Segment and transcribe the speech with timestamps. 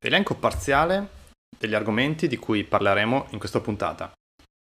[0.00, 1.08] Elenco parziale
[1.58, 4.12] degli argomenti di cui parleremo in questa puntata.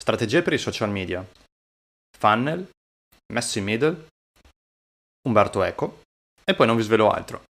[0.02, 1.26] Strategie per i social media,
[2.16, 2.66] funnel,
[3.34, 4.08] messo in middle,
[5.28, 6.00] Umberto Eco
[6.42, 7.42] e poi non vi svelo altro.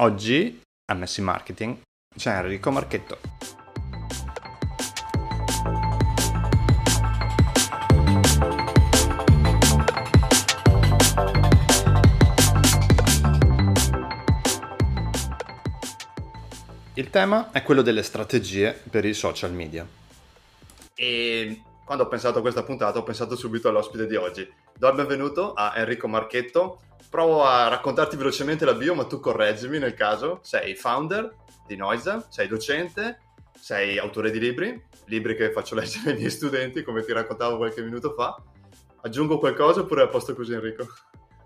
[0.00, 0.60] Oggi
[0.90, 1.80] a Messi Marketing
[2.14, 3.65] c'è Enrico Marchetto.
[16.98, 19.86] Il tema è quello delle strategie per i social media.
[20.94, 24.50] E quando ho pensato a questa puntata ho pensato subito all'ospite di oggi.
[24.74, 26.80] Do il benvenuto a Enrico Marchetto.
[27.10, 30.38] Provo a raccontarti velocemente la bio, ma tu correggimi nel caso.
[30.42, 31.34] Sei founder
[31.66, 33.18] di Noisa, sei docente,
[33.60, 37.82] sei autore di libri, libri che faccio leggere ai miei studenti, come ti raccontavo qualche
[37.82, 38.42] minuto fa.
[39.02, 40.86] Aggiungo qualcosa oppure è a posto così Enrico?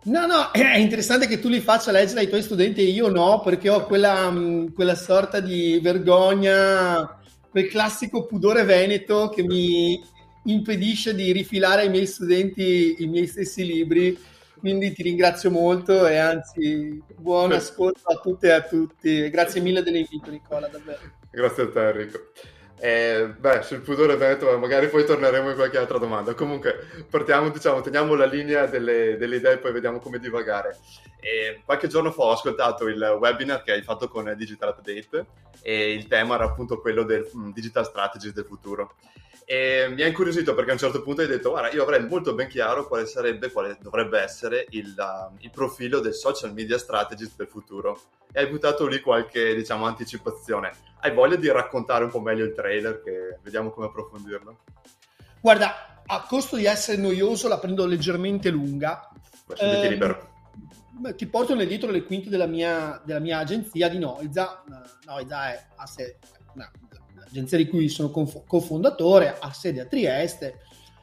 [0.05, 3.41] No, no, è interessante che tu li faccia leggere ai tuoi studenti e io no,
[3.41, 7.19] perché ho quella, mm, quella sorta di vergogna,
[7.51, 10.01] quel classico pudore veneto che mi
[10.45, 14.19] impedisce di rifilare ai miei studenti i miei stessi libri.
[14.59, 19.31] Quindi ti ringrazio molto e anzi buon ascolto a tutte e a tutti.
[19.31, 21.01] Grazie mille dell'invito Nicola, davvero.
[21.31, 22.19] Grazie a te Enrico.
[22.83, 26.33] Eh, beh, sul pudore veneto magari poi torneremo in qualche altra domanda.
[26.33, 30.79] Comunque, partiamo, diciamo, teniamo la linea delle, delle idee e poi vediamo come divagare.
[31.21, 35.27] E qualche giorno fa ho ascoltato il webinar che hai fatto con Digital Update
[35.63, 38.95] e il tema era appunto quello del um, Digital Strategies del futuro.
[39.45, 42.35] E mi ha incuriosito perché a un certo punto hai detto, guarda, io avrei molto
[42.35, 47.37] ben chiaro quale sarebbe, quale dovrebbe essere il, uh, il profilo del social media strategist
[47.37, 48.01] del futuro.
[48.33, 50.71] E hai buttato lì qualche, diciamo, anticipazione.
[51.01, 54.59] Hai voglia di raccontare un po' meglio il trailer, che vediamo come approfondirlo?
[55.41, 59.11] Guarda, a costo di essere noioso la prendo leggermente lunga.
[59.57, 60.29] Eh, libero.
[61.17, 64.63] Ti porto nel dietro le quinte della mia, della mia agenzia di Noiza.
[65.07, 66.19] Noiza è a sé,
[66.55, 66.71] no,
[67.15, 70.61] l'agenzia di cui sono cofondatore, ha sede a Trieste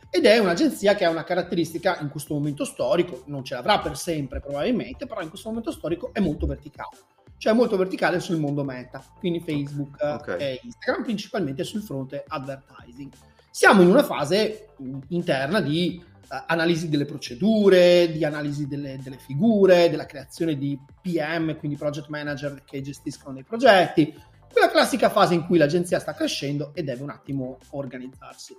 [0.10, 3.98] ed è un'agenzia che ha una caratteristica in questo momento storico, non ce l'avrà per
[3.98, 6.98] sempre probabilmente, però in questo momento storico è molto verticale,
[7.38, 10.40] cioè molto verticale sul mondo meta, quindi Facebook okay.
[10.40, 13.12] e Instagram, principalmente sul fronte advertising.
[13.50, 14.70] Siamo in una fase
[15.10, 21.78] interna di analisi delle procedure, di analisi delle, delle figure, della creazione di PM, quindi
[21.78, 24.14] project manager che gestiscono dei progetti,
[24.52, 28.56] quella classica fase in cui l'agenzia sta crescendo e deve un attimo organizzarsi.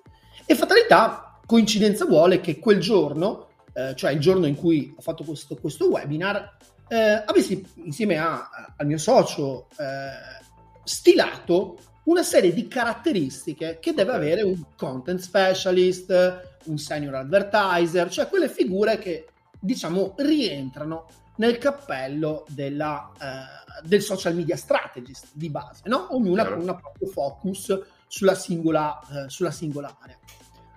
[0.47, 5.25] E fatalità, coincidenza vuole che quel giorno, eh, cioè il giorno in cui ho fatto
[5.25, 6.57] questo, questo webinar,
[6.89, 10.45] eh, avessi insieme a, al mio socio eh,
[10.85, 11.79] stilato
[12.09, 18.49] una serie di caratteristiche che deve avere un content specialist, un senior advertiser, cioè quelle
[18.49, 19.29] figure che
[19.61, 26.09] diciamo rientrano nel cappello della, eh, del social media strategist di base, no?
[26.15, 30.19] ognuna con un proprio focus sulla singola, eh, sulla singola area.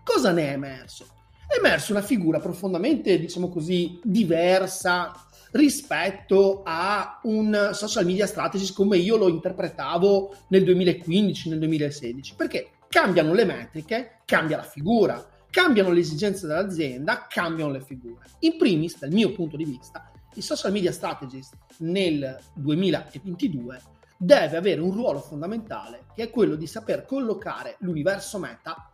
[0.03, 1.07] Cosa ne è emerso?
[1.47, 5.13] È emersa una figura profondamente, diciamo così, diversa
[5.51, 12.71] rispetto a un social media strategist come io lo interpretavo nel 2015, nel 2016, perché
[12.87, 18.25] cambiano le metriche, cambia la figura, cambiano le esigenze dell'azienda, cambiano le figure.
[18.39, 23.81] In primis, dal mio punto di vista, il social media strategist nel 2022
[24.17, 28.89] deve avere un ruolo fondamentale che è quello di saper collocare l'universo meta,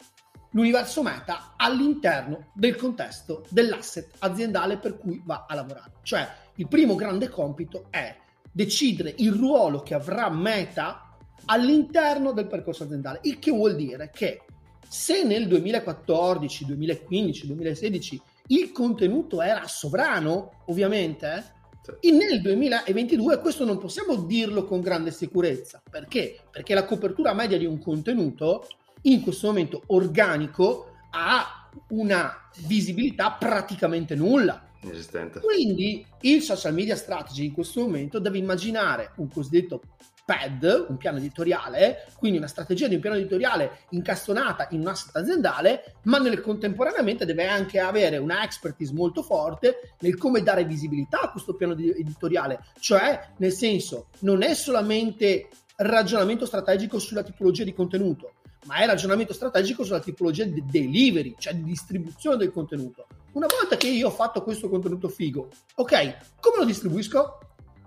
[0.51, 5.91] l'universo meta all'interno del contesto dell'asset aziendale per cui va a lavorare.
[6.01, 8.15] Cioè il primo grande compito è
[8.51, 14.41] decidere il ruolo che avrà meta all'interno del percorso aziendale, il che vuol dire che
[14.87, 21.55] se nel 2014, 2015, 2016 il contenuto era sovrano, ovviamente,
[21.99, 25.81] eh, nel 2022 questo non possiamo dirlo con grande sicurezza.
[25.89, 26.39] Perché?
[26.49, 28.67] Perché la copertura media di un contenuto
[29.03, 34.66] in questo momento organico ha una visibilità praticamente nulla.
[34.81, 35.39] Esistente.
[35.39, 39.81] Quindi il social media strategy in questo momento deve immaginare un cosiddetto
[40.27, 45.15] PED, un piano editoriale, quindi una strategia di un piano editoriale incastonata in un asset
[45.15, 51.21] aziendale, ma nel contemporaneamente deve anche avere una expertise molto forte nel come dare visibilità
[51.21, 55.47] a questo piano editoriale, cioè nel senso non è solamente
[55.77, 58.33] ragionamento strategico sulla tipologia di contenuto,
[58.65, 63.07] ma è ragionamento strategico sulla tipologia di delivery, cioè di distribuzione del contenuto.
[63.37, 67.37] Una volta che io ho fatto questo contenuto figo, ok, come lo distribuisco?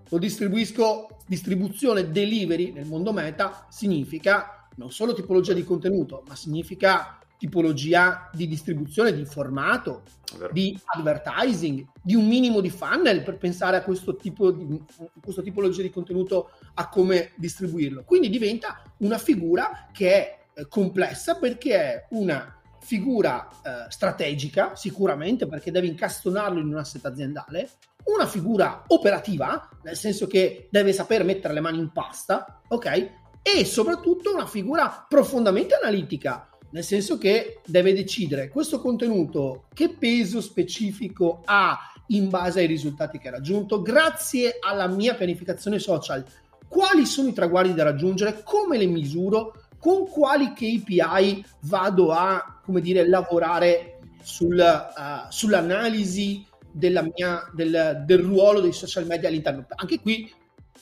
[0.08, 7.18] lo distribuisco, distribuzione delivery nel mondo meta significa non solo tipologia di contenuto, ma significa
[7.36, 10.02] tipologia di distribuzione di formato,
[10.52, 14.80] di advertising, di un minimo di funnel per pensare a questo tipo di
[15.20, 18.04] questo tipologia di contenuto a come distribuirlo.
[18.04, 22.59] Quindi diventa una figura che è eh, complessa perché è una
[22.90, 27.70] figura eh, strategica, sicuramente, perché deve incastonarlo in un asset aziendale,
[28.06, 33.10] una figura operativa, nel senso che deve saper mettere le mani in pasta, ok?
[33.42, 40.40] E soprattutto una figura profondamente analitica, nel senso che deve decidere questo contenuto che peso
[40.40, 41.78] specifico ha
[42.08, 46.24] in base ai risultati che ha raggiunto, grazie alla mia pianificazione social,
[46.66, 52.82] quali sono i traguardi da raggiungere, come le misuro, con quali KPI vado a, come
[52.82, 59.66] dire, lavorare sul, uh, sull'analisi mia, del, del, ruolo dei social media all'interno.
[59.74, 60.32] Anche qui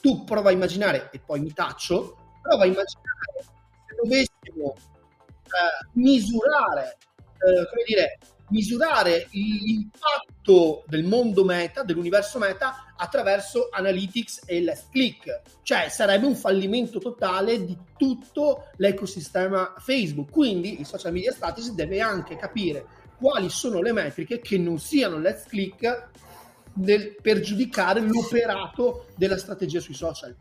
[0.01, 3.45] tu prova a immaginare, e poi mi taccio, prova a immaginare
[3.87, 6.97] se dovessimo uh, misurare,
[7.39, 8.17] uh, come dire,
[8.49, 15.41] misurare l'impatto del mondo meta, dell'universo meta, attraverso Analytics e Last Click.
[15.63, 20.31] Cioè sarebbe un fallimento totale di tutto l'ecosistema Facebook.
[20.31, 22.85] Quindi il social media strategy deve anche capire
[23.17, 26.07] quali sono le metriche che non siano Let's Click
[26.75, 30.35] nel, per giudicare l'operato della strategia sui social.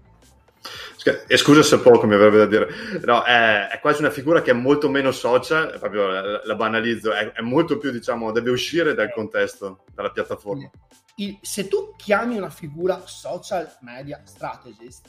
[1.27, 2.69] E scusa se poco mi avrebbe da dire,
[3.05, 7.13] no, è, è, quasi una figura che è molto meno social, proprio la, la banalizzo,
[7.13, 10.69] è, è, molto più, diciamo, deve uscire dal contesto, dalla piattaforma.
[11.17, 15.09] Il, se tu chiami una figura social media strategist,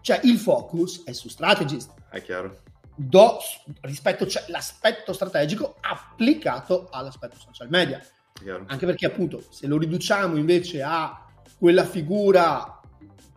[0.00, 1.92] cioè il focus è su strategist.
[2.10, 2.60] È chiaro.
[2.94, 3.38] Do,
[3.80, 8.00] rispetto cioè, l'aspetto strategico applicato all'aspetto social media.
[8.66, 11.26] Anche perché appunto se lo riduciamo invece a
[11.58, 12.80] quella figura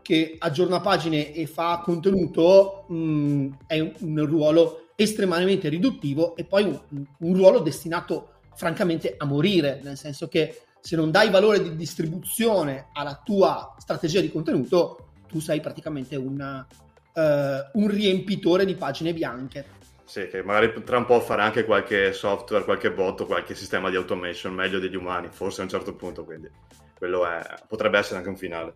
[0.06, 6.44] che aggiorna pagine e fa contenuto mh, mm, è un, un, ruolo estremamente riduttivo e
[6.46, 11.60] poi un, un, ruolo destinato francamente a morire, nel senso che se non dai valore
[11.60, 16.66] di distribuzione alla tua strategia di contenuto, tu sei praticamente una,
[17.14, 19.66] uh, un riempitore di pagine bianche.
[20.04, 23.96] Sì, che magari tra un po' fare anche qualche software, qualche bot, qualche sistema di
[23.96, 26.48] automation meglio degli umani, forse a un certo punto, quindi
[26.96, 28.74] quello è, potrebbe essere anche un finale.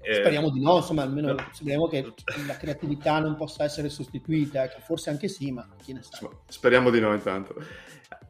[0.00, 2.12] Eh, speriamo di no, insomma, almeno speriamo che
[2.46, 6.28] la creatività non possa essere sostituita, che forse anche sì, ma chi ne sa.
[6.48, 7.54] Speriamo di no intanto.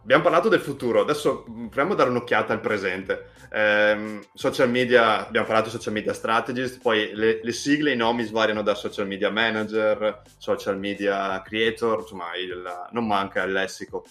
[0.02, 3.30] Abbiamo parlato del futuro, adesso proviamo a dare un'occhiata al presente.
[3.50, 8.24] Eh, social media, abbiamo parlato di social media strategist, poi le, le, sigle, i nomi
[8.24, 14.04] svariano da social media manager, social media creator, insomma il, non manca il lessico.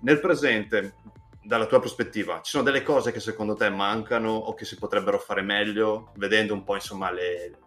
[0.00, 0.94] Nel presente,
[1.42, 5.18] dalla tua prospettiva, ci sono delle cose che secondo te mancano o che si potrebbero
[5.18, 7.58] fare meglio, vedendo un po' insomma le,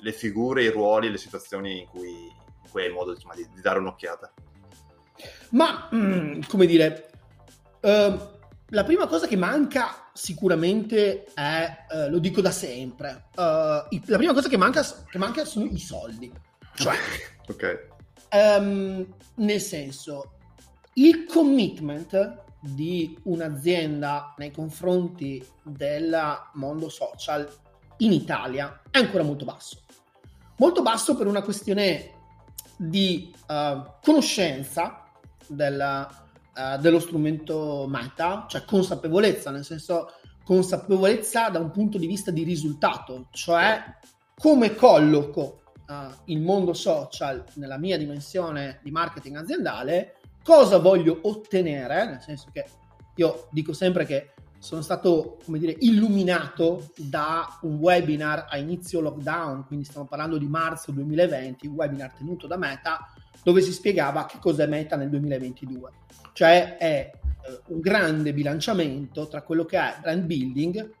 [0.00, 3.60] le figure, i ruoli, le situazioni in cui, in cui hai modo insomma, di, di,
[3.60, 4.32] dare un'occhiata?
[5.50, 7.10] Ma, mm, come dire,
[7.80, 8.18] uh,
[8.68, 14.34] la prima cosa che manca sicuramente è, uh, lo dico da sempre, uh, la prima
[14.34, 16.30] cosa che manca, che manca sono i soldi.
[16.74, 16.96] Cioè,
[17.48, 17.92] ok.
[18.32, 20.32] Um, nel senso,
[20.94, 22.42] il commitment
[22.72, 26.16] di un'azienda nei confronti del
[26.54, 27.46] mondo social
[27.98, 29.82] in Italia è ancora molto basso.
[30.56, 32.12] Molto basso per una questione
[32.76, 35.04] di uh, conoscenza
[35.46, 36.08] del,
[36.56, 40.12] uh, dello strumento meta, cioè consapevolezza, nel senso
[40.42, 43.82] consapevolezza da un punto di vista di risultato, cioè
[44.36, 45.94] come colloco uh,
[46.26, 52.64] il mondo social nella mia dimensione di marketing aziendale cosa voglio ottenere, nel senso che
[53.16, 59.66] io dico sempre che sono stato, come dire, illuminato da un webinar a inizio lockdown,
[59.66, 63.10] quindi stiamo parlando di marzo 2020, un webinar tenuto da Meta,
[63.42, 65.90] dove si spiegava che cos'è Meta nel 2022.
[66.32, 70.92] Cioè è eh, un grande bilanciamento tra quello che è brand building,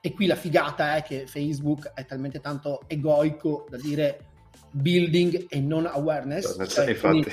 [0.00, 4.26] e qui la figata è che Facebook è talmente tanto egoico da dire
[4.70, 6.66] building e non awareness.
[6.68, 7.24] Cioè, infatti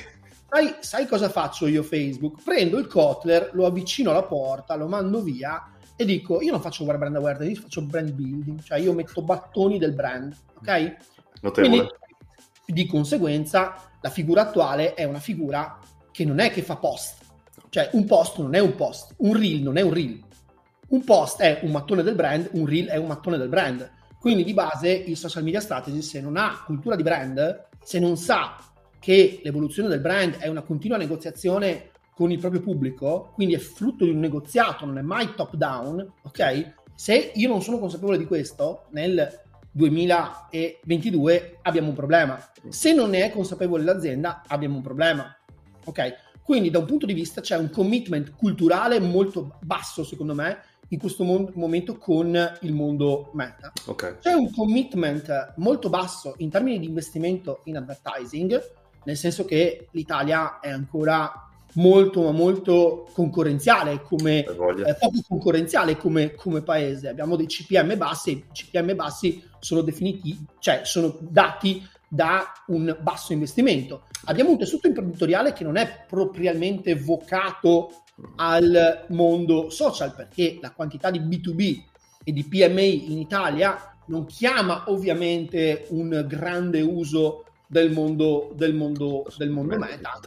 [0.56, 2.42] Sai, sai cosa faccio io Facebook?
[2.42, 6.86] Prendo il Kotler, lo avvicino alla porta, lo mando via e dico io non faccio
[6.86, 10.96] brand awareness, faccio brand building, cioè io metto battoni del brand, ok?
[11.42, 11.76] Notevole.
[11.78, 11.94] Quindi,
[12.68, 15.78] di conseguenza la figura attuale è una figura
[16.10, 17.18] che non è che fa post,
[17.68, 20.24] cioè un post non è un post, un reel non è un reel,
[20.88, 23.92] un post è un mattone del brand, un reel è un mattone del brand.
[24.22, 28.16] Quindi di base il social media strategy se non ha cultura di brand, se non
[28.16, 28.56] sa
[29.06, 34.04] che l'evoluzione del brand è una continua negoziazione con il proprio pubblico, quindi è frutto
[34.04, 36.74] di un negoziato, non è mai top down, ok?
[36.96, 42.44] Se io non sono consapevole di questo, nel 2022 abbiamo un problema.
[42.70, 45.38] Se non ne è consapevole l'azienda, abbiamo un problema.
[45.84, 46.16] Ok?
[46.42, 50.58] Quindi da un punto di vista c'è un commitment culturale molto basso, secondo me,
[50.88, 53.72] in questo mo- momento con il mondo meta.
[53.86, 54.18] Okay.
[54.20, 60.60] C'è un commitment molto basso in termini di investimento in advertising, nel senso che l'Italia
[60.60, 61.46] è ancora
[61.76, 67.08] molto ma molto concorrenziale come eh, poco concorrenziale come, come, paese.
[67.08, 73.34] Abbiamo dei CPM bassi i CPM bassi sono definiti cioè sono dati da un basso
[73.34, 74.04] investimento.
[74.26, 78.04] Abbiamo un tessuto imprenditoriale che non è propriamente vocato
[78.38, 81.84] al mondo social perché la quantità di B2B
[82.24, 89.26] e di PMI in Italia non chiama ovviamente un grande uso del mondo, del mondo,
[89.38, 90.20] del mondo meta.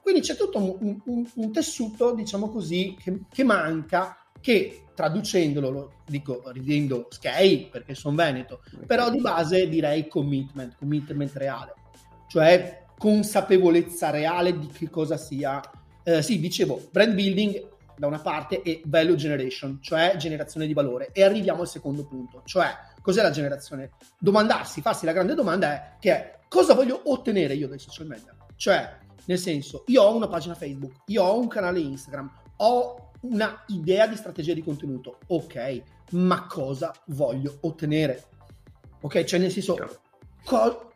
[0.00, 5.92] Quindi c'è tutto un, un, un tessuto, diciamo così, che, che, manca, che traducendolo, lo
[6.06, 11.74] dico ridendo scale perché sono veneto, però di base direi commitment, commitment reale,
[12.28, 15.60] cioè consapevolezza reale di che cosa sia
[16.04, 21.10] eh, sì, dicevo, brand building da una parte e value generation, cioè generazione di valore.
[21.12, 23.90] E arriviamo al secondo punto, cioè cos'è la generazione?
[24.18, 28.36] Domandarsi, farsi la grande domanda è che è cosa voglio ottenere io dai social media?
[28.56, 33.64] Cioè, nel senso, io ho una pagina Facebook, io ho un canale Instagram, ho una
[33.68, 38.24] idea di strategia di contenuto, ok, ma cosa voglio ottenere?
[39.00, 39.78] Ok, cioè nel senso,
[40.44, 40.92] co-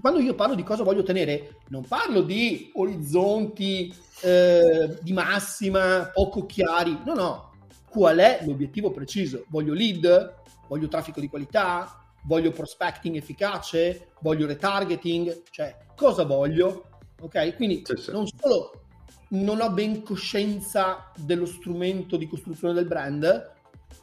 [0.00, 6.46] quando io parlo di cosa voglio ottenere, non parlo di orizzonti eh, di massima, poco
[6.46, 6.98] chiari.
[7.04, 7.52] No, no.
[7.90, 9.44] Qual è l'obiettivo preciso?
[9.48, 10.34] Voglio lead?
[10.66, 12.03] Voglio traffico di qualità?
[12.24, 14.08] Voglio prospecting efficace?
[14.20, 15.42] Voglio retargeting?
[15.50, 16.88] Cioè, cosa voglio?
[17.20, 17.56] Ok?
[17.56, 18.10] Quindi sì, sì.
[18.10, 18.84] non solo
[19.28, 23.52] non ho ben coscienza dello strumento di costruzione del brand,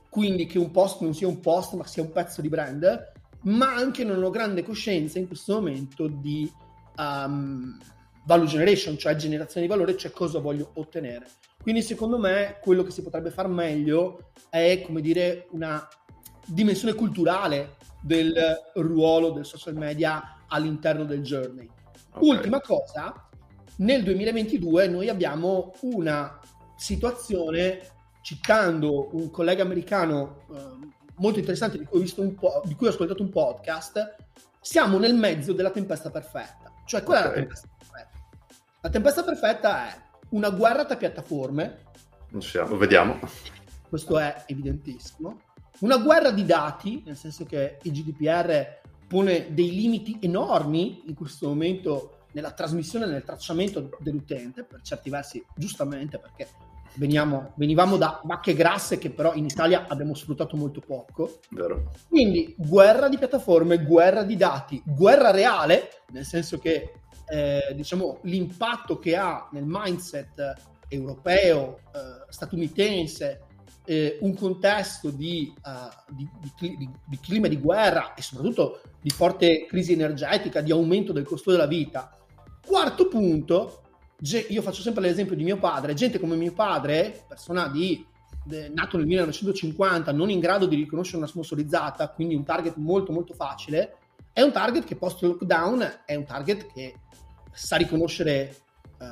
[0.09, 3.11] quindi che un post non sia un post, ma sia un pezzo di brand,
[3.43, 6.51] ma anche non ho grande coscienza in questo momento di
[6.97, 7.77] um,
[8.25, 11.27] value generation, cioè generazione di valore, cioè cosa voglio ottenere.
[11.61, 15.87] Quindi secondo me quello che si potrebbe fare meglio è, come dire, una
[16.45, 18.33] dimensione culturale del
[18.75, 21.69] ruolo del social media all'interno del journey.
[22.12, 22.29] Okay.
[22.29, 23.29] Ultima cosa,
[23.77, 26.39] nel 2022 noi abbiamo una
[26.75, 27.79] situazione,
[28.21, 32.88] citando un collega americano eh, molto interessante di cui, ho visto un po', di cui
[32.88, 34.15] ho ascoltato un podcast,
[34.60, 36.74] siamo nel mezzo della tempesta perfetta.
[36.86, 37.31] Cioè, qual okay.
[37.31, 37.69] è la tempesta
[38.83, 41.83] la tempesta perfetta è una guerra tra piattaforme.
[42.29, 43.19] Non siamo, vediamo.
[43.88, 45.39] Questo è evidentissimo.
[45.81, 51.47] Una guerra di dati, nel senso che il GDPR pone dei limiti enormi in questo
[51.47, 56.47] momento nella trasmissione nel tracciamento dell'utente, per certi versi giustamente perché
[56.95, 61.39] veniamo, venivamo da vacche grasse che però in Italia abbiamo sfruttato molto poco.
[61.50, 61.91] Vero.
[62.07, 66.93] Quindi guerra di piattaforme, guerra di dati, guerra reale, nel senso che
[67.27, 70.53] eh, diciamo, l'impatto che ha nel mindset
[70.88, 73.47] europeo, eh, statunitense,
[73.85, 79.65] eh, un contesto di, uh, di, di, di, clima di guerra e soprattutto di forte
[79.65, 82.15] crisi energetica, di aumento del costo della vita.
[82.65, 83.81] Quarto punto,
[84.50, 88.05] io faccio sempre l'esempio di mio padre, gente come mio padre, persona di,
[88.45, 93.11] de, nato nel 1950, non in grado di riconoscere una sponsorizzata, quindi un target molto
[93.11, 93.97] molto facile,
[94.31, 96.95] è un target che post lockdown è un target che
[97.51, 98.55] sa riconoscere
[99.00, 99.05] uh,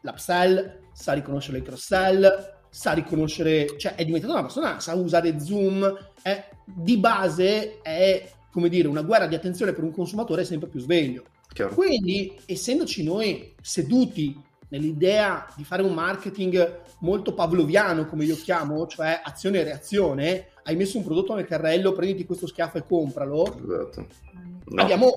[0.00, 5.96] l'upsell, sa riconoscere il cross-sell, sa riconoscere, cioè è diventata una persona, sa usare Zoom,
[6.20, 10.80] è, di base è come dire una guerra di attenzione per un consumatore sempre più
[10.80, 11.22] sveglio.
[11.52, 11.72] Chiaro.
[11.72, 14.36] Quindi, essendoci noi seduti
[14.70, 20.74] nell'idea di fare un marketing molto pavloviano, come io chiamo, cioè azione e reazione, hai
[20.74, 23.56] messo un prodotto nel carrello, prenditi questo schiaffo e compralo.
[23.56, 24.06] Esatto.
[24.64, 24.82] No.
[24.82, 25.14] Abbiamo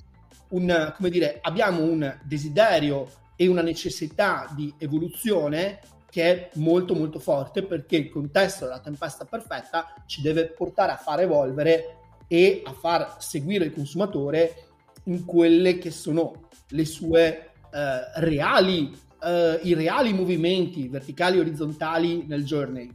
[0.50, 7.20] un, come dire, abbiamo un desiderio e una necessità di evoluzione che è molto molto
[7.20, 11.98] forte perché il contesto della tempesta perfetta ci deve portare a far evolvere
[12.28, 14.64] e a far seguire il consumatore
[15.06, 22.26] in quelle che sono le sue eh, reali eh, i reali movimenti verticali e orizzontali
[22.28, 22.94] nel journey.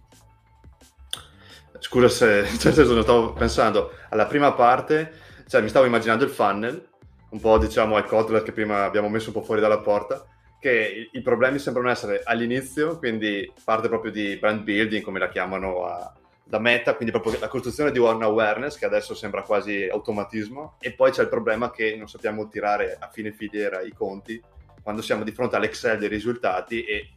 [1.78, 5.12] Scusa se cioè, stavo pensando alla prima parte
[5.48, 6.88] cioè mi stavo immaginando il funnel
[7.30, 10.24] un po' diciamo al Kotler che prima abbiamo messo un po' fuori dalla porta,
[10.62, 15.84] che i, problemi sembrano essere all'inizio, quindi parte proprio di brand building, come la chiamano
[15.86, 16.14] a,
[16.44, 20.92] da meta, quindi proprio la costruzione di one awareness, che adesso sembra quasi automatismo, e
[20.92, 24.40] poi c'è il problema che non sappiamo tirare a fine filiera i conti
[24.80, 27.10] quando siamo di fronte all'Excel dei risultati e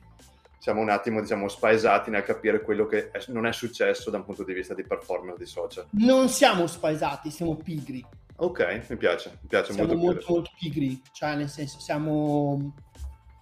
[0.57, 4.25] siamo un attimo diciamo spaesati nel capire quello che è, non è successo da un
[4.25, 5.85] punto di vista di performance di social.
[5.91, 8.03] Non siamo spaesati, siamo pigri.
[8.37, 10.03] Ok, mi piace, mi piace siamo molto.
[10.03, 12.73] molto, molto pigri, cioè nel senso siamo,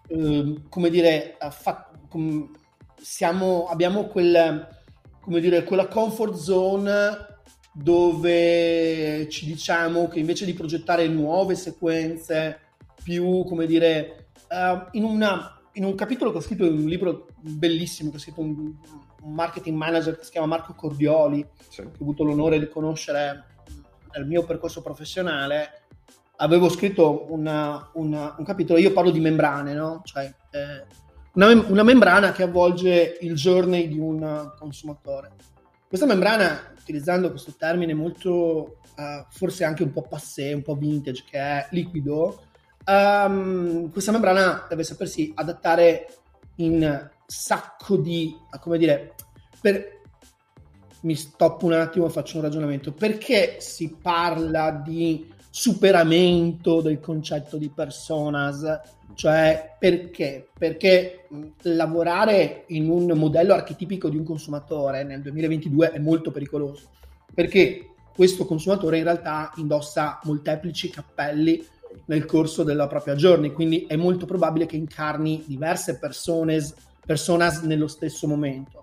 [0.07, 2.51] eh, come dire, fa, com,
[2.95, 4.67] siamo, abbiamo quel,
[5.19, 7.31] come dire, quella comfort zone
[7.74, 12.60] dove ci diciamo che invece di progettare nuove sequenze
[13.03, 17.27] più, come dire, uh, in, una, in, un capitolo che ho scritto in un libro
[17.39, 18.74] bellissimo, che ha scritto un,
[19.22, 21.81] un, marketing manager che si chiama Marco Cordioli, sì.
[21.81, 23.45] che ho avuto l'onore di conoscere
[24.15, 25.82] nel mio percorso professionale,
[26.37, 30.01] avevo scritto una, una, un capitolo, io parlo di membrane, no?
[30.03, 30.85] Cioè, eh,
[31.33, 35.31] una, una, membrana che avvolge il journey di un consumatore.
[35.87, 41.23] Questa membrana, utilizzando questo termine molto, uh, forse anche un po' passé, un po' vintage,
[41.29, 42.43] che è liquido,
[42.85, 46.07] um, questa membrana deve sapersi adattare
[46.57, 49.15] in sacco di, come dire,
[49.61, 50.01] per,
[51.01, 52.91] mi stoppo un attimo e faccio un ragionamento.
[52.91, 58.65] Perché si parla di superamento del concetto di personas?
[59.13, 60.48] Cioè, perché?
[60.57, 61.27] Perché
[61.62, 66.89] lavorare in un modello archetipico di un consumatore nel 2022 è molto pericoloso.
[67.31, 71.63] Perché questo consumatore in realtà indossa molteplici cappelli
[72.05, 76.74] nel corso della propria journey, quindi è molto probabile che incarni diverse personas,
[77.05, 78.81] personas nello stesso momento.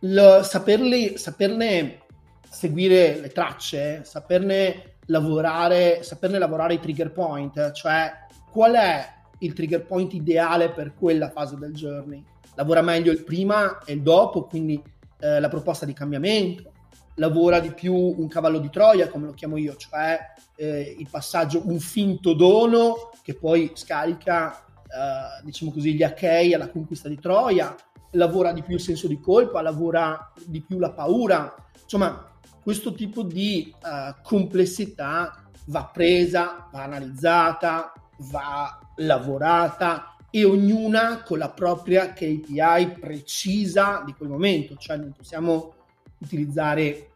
[0.00, 2.00] Lo, saperli, saperne
[2.48, 8.12] seguire le tracce, saperne lavorare, saperne lavorare i trigger point, cioè
[8.50, 12.24] qual è il trigger point ideale per quella fase del journey.
[12.54, 14.82] Lavora meglio il prima e il dopo, quindi
[15.20, 16.72] eh, la proposta di cambiamento,
[17.14, 20.18] lavora di più un cavallo di Troia, come lo chiamo io, cioè
[20.56, 26.68] eh, il passaggio, un finto dono che poi scarica, eh, diciamo così, gli Achei alla
[26.68, 27.74] conquista di Troia,
[28.12, 32.27] lavora di più il senso di colpa, lavora di più la paura, insomma
[32.68, 37.94] questo tipo di uh, complessità va presa, va analizzata,
[38.30, 45.76] va lavorata e ognuna con la propria KPI precisa di quel momento, cioè non possiamo
[46.18, 47.12] utilizzare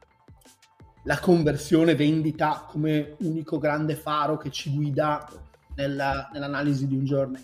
[1.03, 5.29] la conversione vendita come unico grande faro che ci guida
[5.75, 7.39] nella, nell'analisi di un giorno,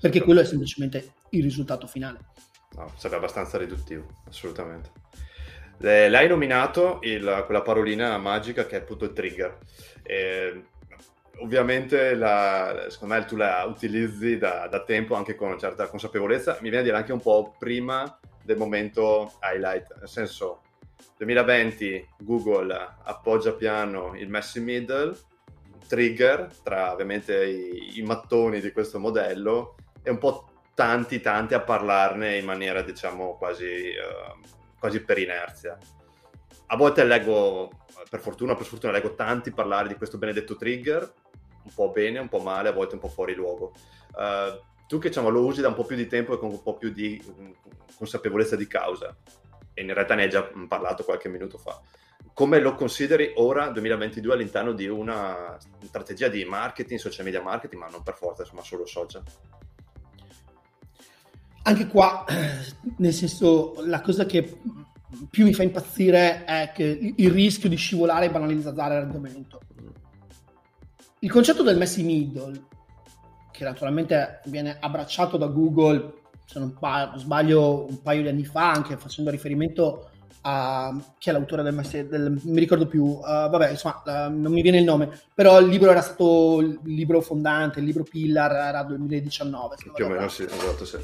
[0.00, 2.20] perché quello è semplicemente il risultato finale.
[2.74, 5.02] No, sarebbe abbastanza riduttivo, assolutamente.
[5.80, 9.58] Eh, l'hai nominato il, quella parolina magica che è appunto il trigger.
[10.02, 10.64] Eh,
[11.38, 16.58] ovviamente la, secondo me tu la utilizzi da, da, tempo anche con una certa consapevolezza,
[16.60, 20.60] mi viene a dire anche un po' prima del momento highlight, nel senso
[21.16, 25.16] 2020 Google appoggia piano il Messi Middle,
[25.86, 31.60] trigger tra ovviamente i, i mattoni di questo modello e un po' tanti tanti a
[31.60, 34.38] parlarne in maniera diciamo quasi, uh,
[34.84, 35.78] quasi per inerzia.
[36.66, 37.70] A volte leggo,
[38.10, 41.10] per fortuna per sfortuna, leggo tanti parlare di questo benedetto trigger,
[41.62, 43.72] un po' bene, un po' male, a volte un po' fuori luogo.
[44.12, 46.62] Uh, tu che diciamo, lo usi da un po' più di tempo e con un
[46.62, 47.50] po' più di mm,
[47.96, 49.16] consapevolezza di causa,
[49.72, 51.80] e in realtà ne hai già parlato qualche minuto fa,
[52.34, 57.88] come lo consideri ora, 2022, all'interno di una strategia di marketing, social media marketing, ma
[57.88, 59.22] non per forza, insomma, solo social?
[61.66, 62.24] Anche qua,
[62.98, 64.60] nel senso, la cosa che
[65.30, 69.60] più mi fa impazzire è che il rischio di scivolare e banalizzare l'argomento.
[71.20, 72.64] Il concetto del messy middle,
[73.50, 78.70] che naturalmente viene abbracciato da Google, se non pa- sbaglio, un paio di anni fa,
[78.70, 80.10] anche facendo riferimento
[80.42, 84.52] a chi è l'autore del messy, del, mi ricordo più, uh, vabbè, insomma, uh, non
[84.52, 88.52] mi viene il nome, però il libro era stato il libro fondante, il libro pillar
[88.52, 89.76] era 2019.
[89.94, 90.98] Più o meno sì, esatto, sì.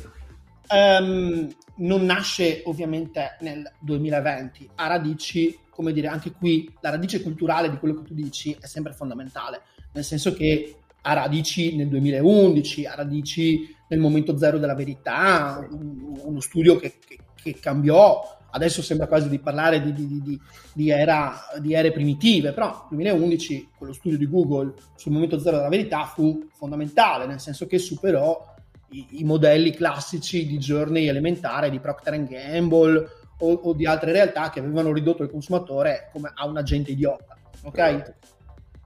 [0.72, 7.70] Um, non nasce ovviamente nel 2020, ha radici, come dire, anche qui la radice culturale
[7.70, 12.86] di quello che tu dici è sempre fondamentale, nel senso che ha radici nel 2011,
[12.86, 19.06] ha radici nel momento zero della verità, uno studio che, che, che cambiò, adesso sembra
[19.06, 20.40] quasi di parlare di, di,
[20.72, 25.56] di, era, di ere primitive, però nel 2011 quello studio di Google sul momento zero
[25.56, 28.58] della verità fu fondamentale, nel senso che superò
[28.90, 34.50] i, i modelli classici di journey elementare di Procter Gamble o, o, di altre realtà
[34.50, 37.36] che avevano ridotto il consumatore come a un agente idiota.
[37.62, 37.78] Ok?
[37.78, 38.14] Esatto.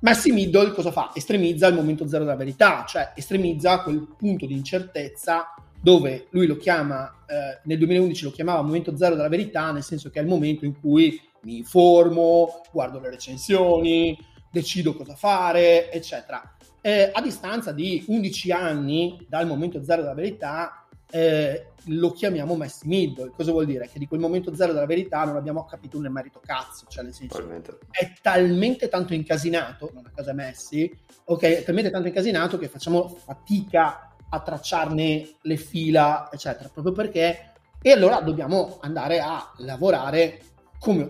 [0.01, 1.12] Messi Middle cosa fa?
[1.14, 6.57] Estremizza il momento zero della verità, cioè estremizza quel punto di incertezza dove lui lo
[6.57, 10.29] chiama, eh, nel 2011 lo chiamava momento zero della verità, nel senso che è il
[10.29, 14.19] momento in cui mi informo, guardo le recensioni,
[14.51, 16.54] decido cosa fare, eccetera
[16.87, 22.87] eh, a distanza di 11 anni dal momento zero della verità, eh, lo chiamiamo Messi
[22.87, 23.31] Middle.
[23.35, 23.88] Cosa vuol dire?
[23.88, 27.14] Che di quel momento zero della verità non abbiamo capito un merito cazzo, cioè nel
[27.14, 27.42] senso
[27.90, 30.94] è talmente tanto incasinato, non a casa Messi,
[31.25, 37.53] ok, è talmente tanto incasinato che facciamo fatica a tracciarne le fila, eccetera, proprio perché
[37.81, 40.40] E allora dobbiamo andare a lavorare
[40.79, 41.09] come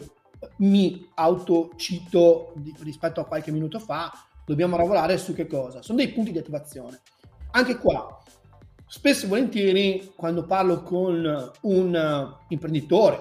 [0.58, 4.12] mi autocito rispetto a qualche minuto fa,
[4.44, 5.82] dobbiamo lavorare su che cosa?
[5.82, 7.00] Sono dei punti di attivazione.
[7.52, 8.20] Anche qua,
[8.86, 13.20] spesso e volentieri, quando parlo con un imprenditore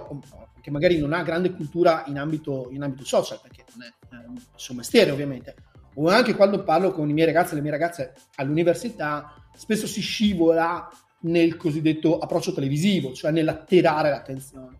[0.61, 4.31] che magari non ha grande cultura in ambito, in ambito social, perché non è eh,
[4.33, 5.55] il suo mestiere ovviamente,
[5.95, 9.99] o anche quando parlo con i miei ragazzi e le mie ragazze all'università, spesso si
[9.99, 10.89] scivola
[11.21, 14.77] nel cosiddetto approccio televisivo, cioè nell'attirare l'attenzione.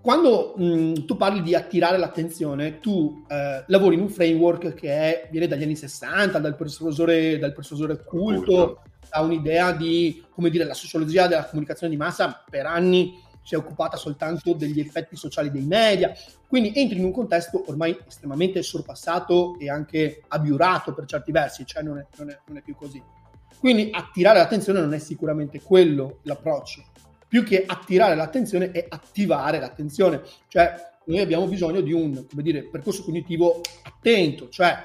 [0.00, 4.88] Quando mh, mm, tu parli di attirare l'attenzione, tu eh, lavori in un framework che
[4.88, 10.64] è, viene dagli anni 60, dal persuasore, dal persuasore culto, ha un'idea di, come dire,
[10.64, 15.50] la sociologia della comunicazione di massa per anni si è occupata soltanto degli effetti sociali
[15.50, 16.12] dei media,
[16.46, 21.82] quindi entri in un contesto ormai estremamente sorpassato e anche abiurato per certi versi, cioè
[21.82, 23.02] non è, non è, non è più così.
[23.58, 26.84] Quindi attirare l'attenzione non è sicuramente quello l'approccio
[27.30, 30.20] più che attirare l'attenzione è attivare l'attenzione.
[30.48, 34.84] Cioè, noi abbiamo bisogno di un dire, percorso cognitivo attento, cioè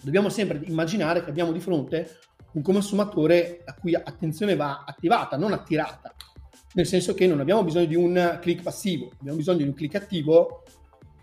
[0.00, 2.18] dobbiamo sempre immaginare che abbiamo di fronte
[2.54, 6.12] un consumatore a cui attenzione va attivata, non attirata.
[6.72, 9.94] Nel senso che non abbiamo bisogno di un click passivo, abbiamo bisogno di un click
[9.94, 10.64] attivo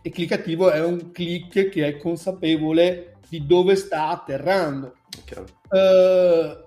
[0.01, 4.95] e click attivo è un click che è consapevole di dove sta atterrando.
[5.69, 6.63] Uh,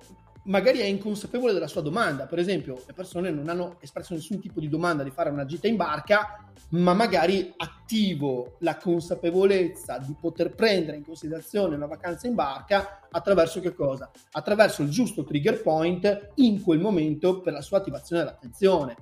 [0.50, 2.26] magari è inconsapevole della sua domanda.
[2.26, 5.68] Per esempio, le persone non hanno espresso nessun tipo di domanda di fare una gita
[5.68, 12.34] in barca, ma magari attivo la consapevolezza di poter prendere in considerazione una vacanza in
[12.34, 14.10] barca attraverso che cosa?
[14.32, 18.96] Attraverso il giusto trigger point in quel momento per la sua attivazione dell'attenzione.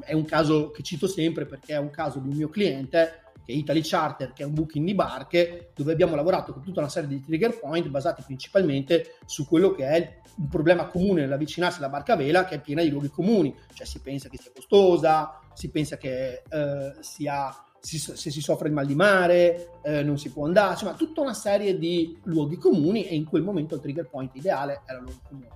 [0.00, 3.52] È un caso che cito sempre perché è un caso di un mio cliente che
[3.52, 6.88] è Italy Charter, che è un booking di barche, dove abbiamo lavorato con tutta una
[6.88, 11.88] serie di trigger point basati principalmente su quello che è un problema comune nell'avvicinarsi alla
[11.88, 15.40] barca a vela, che è piena di luoghi comuni, cioè si pensa che sia costosa,
[15.52, 17.54] si pensa che eh, sia
[17.84, 21.20] si, se si soffre di mal di mare, eh, non si può andare, insomma, tutta
[21.20, 25.04] una serie di luoghi comuni e in quel momento il trigger point ideale era il
[25.04, 25.48] luogo comune.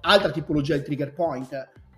[0.00, 1.50] Altra tipologia di trigger point,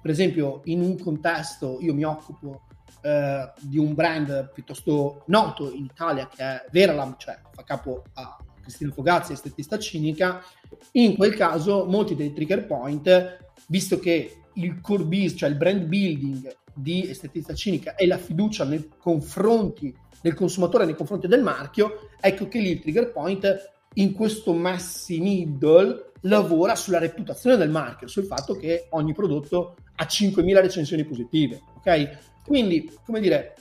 [0.03, 2.63] per esempio, in un contesto, io mi occupo
[3.03, 8.37] eh, di un brand piuttosto noto in Italia che è Veralam, cioè fa capo a
[8.61, 10.43] Cristina Fogazzi, estetista cinica,
[10.93, 15.85] in quel caso molti dei trigger point, visto che il core business, cioè il brand
[15.85, 22.09] building di estetista cinica è la fiducia nei confronti del consumatore nei confronti del marchio,
[22.21, 28.09] ecco che lì il trigger point in questo messy middle lavora sulla reputazione del marchio,
[28.09, 32.19] sul fatto che ogni prodotto ha 5.000 recensioni positive, ok?
[32.49, 33.57] Quindi, come dire,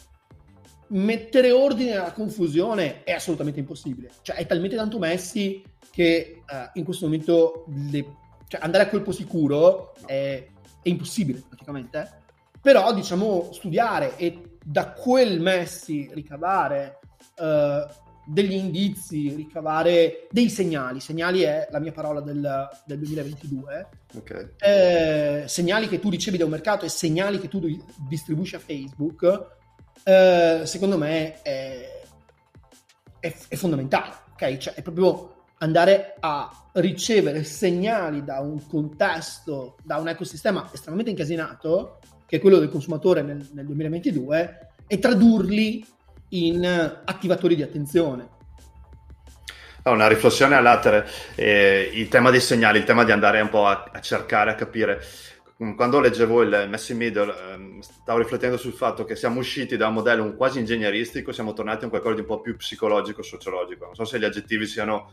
[0.87, 4.11] mettere ordine alla confusione è assolutamente impossibile.
[4.21, 8.15] Cioè, è talmente tanto messi che uh, in questo momento le,
[8.47, 10.47] cioè, andare a colpo sicuro è,
[10.81, 12.21] è impossibile praticamente.
[12.61, 16.99] Però, diciamo, studiare e da quel messi ricavare
[17.39, 20.99] uh, degli indizi, ricavare dei segnali.
[20.99, 23.89] Segnali è la mia parola del, del 2022.
[24.17, 24.49] Okay.
[24.59, 27.61] Eh, segnali che tu ricevi da un mercato e segnali che tu
[28.09, 29.47] distribuisci a Facebook,
[30.03, 32.01] eh, secondo me è,
[33.19, 34.13] è, è fondamentale.
[34.33, 34.59] Okay?
[34.59, 41.99] Cioè, è proprio andare a ricevere segnali da un contesto, da un ecosistema estremamente incasinato,
[42.25, 45.85] che è quello del consumatore nel, nel 2022, e tradurli
[46.29, 46.65] in
[47.05, 48.35] attivatori di attenzione.
[49.83, 53.89] Una riflessione all'atere, eh, il tema dei segnali, il tema di andare un po' a,
[53.93, 55.01] a cercare, a capire.
[55.75, 59.93] Quando leggevo il Messi Middle, eh, stavo riflettendo sul fatto che siamo usciti da un
[59.93, 63.85] modello quasi ingegneristico, siamo tornati a qualcosa di un po' più psicologico-sociologico.
[63.85, 65.09] Non so se gli aggettivi siano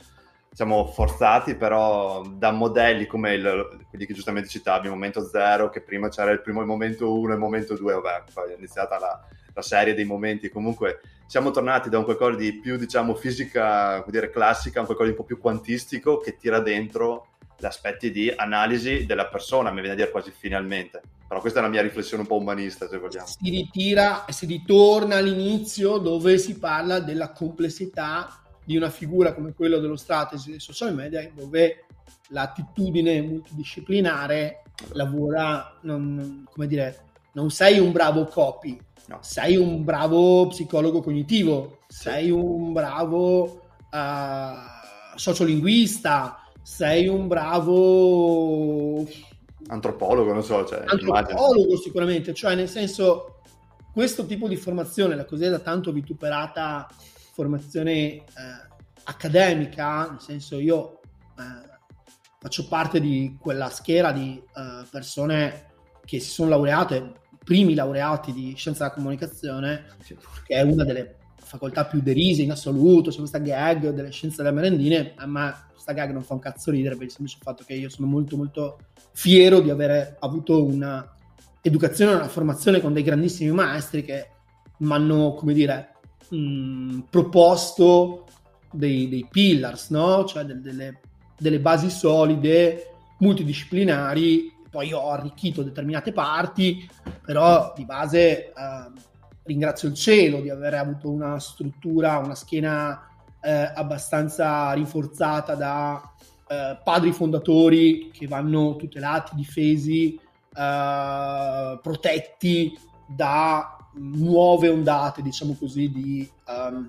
[0.54, 5.82] siamo forzati però da modelli come il, quelli che giustamente citavi, il momento zero, che
[5.82, 8.98] prima c'era il primo il momento uno e il momento due, vabbè, poi è iniziata
[9.00, 9.20] la,
[9.54, 14.30] la serie dei momenti, comunque siamo tornati da un qualcosa di più, diciamo, fisica, dire,
[14.30, 19.06] classica, un qualcosa di un po' più quantistico che tira dentro gli aspetti di analisi
[19.06, 21.00] della persona, mi viene a dire quasi finalmente.
[21.26, 23.26] Però questa è la mia riflessione un po' umanista, se vogliamo.
[23.26, 29.54] Si ritira e si ritorna all'inizio dove si parla della complessità di una figura come
[29.54, 31.86] quella dello strategy dei social media, dove
[32.28, 34.62] l'attitudine multidisciplinare
[34.92, 36.98] lavora, non, come dire,
[37.34, 39.18] non sei un bravo copy, no.
[39.20, 43.42] sei un bravo psicologo cognitivo, sei un bravo
[43.90, 49.06] uh, sociolinguista, sei un bravo
[49.66, 51.76] antropologo, non so, cioè, antropologo immagino.
[51.76, 53.40] sicuramente, cioè nel senso
[53.92, 56.88] questo tipo di formazione, la cosiddetta tanto vituperata
[57.32, 58.22] formazione eh,
[59.04, 61.00] accademica, nel senso io
[61.38, 61.72] eh,
[62.38, 65.72] faccio parte di quella schiera di eh, persone
[66.04, 69.84] che si sono laureate primi laureati di scienza della comunicazione,
[70.44, 74.54] che è una delle facoltà più derise in assoluto, c'è questa gag delle scienze delle
[74.54, 77.74] merendine, a me questa gag non fa un cazzo ridere per il semplice fatto che
[77.74, 78.78] io sono molto molto
[79.12, 81.08] fiero di aver avuto una
[81.60, 84.28] educazione una formazione con dei grandissimi maestri che
[84.78, 85.94] mi hanno, come dire,
[86.28, 88.24] mh, mm, proposto
[88.70, 90.24] dei, dei, pillars, no?
[90.24, 91.00] cioè de- delle,
[91.38, 96.90] delle basi solide, multidisciplinari, poi ho arricchito determinate parti,
[97.24, 98.52] però di base...
[98.56, 99.12] Uh,
[99.44, 103.08] ringrazio il cielo di aver avuto una struttura, una schiena
[103.40, 106.14] eh, abbastanza rinforzata da
[106.48, 110.18] eh, padri fondatori che vanno tutelati, difesi,
[110.54, 116.88] eh, protetti da nuove ondate, diciamo così, di um,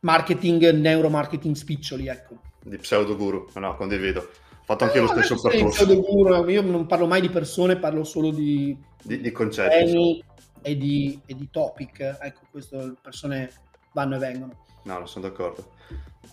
[0.00, 2.36] marketing, neuromarketing spiccioli, ecco.
[2.62, 4.28] Di pseudo guru, no, condivido.
[4.64, 5.86] Ho fatto anche eh, lo stesso percorso.
[5.86, 9.84] Guru, io non parlo mai di persone, parlo solo di, di, di concetti.
[9.84, 10.24] Temi,
[10.62, 12.16] e di, e di topic.
[12.18, 13.50] Ecco, questo le persone
[13.92, 14.64] vanno e vengono.
[14.84, 15.72] No, non sono d'accordo.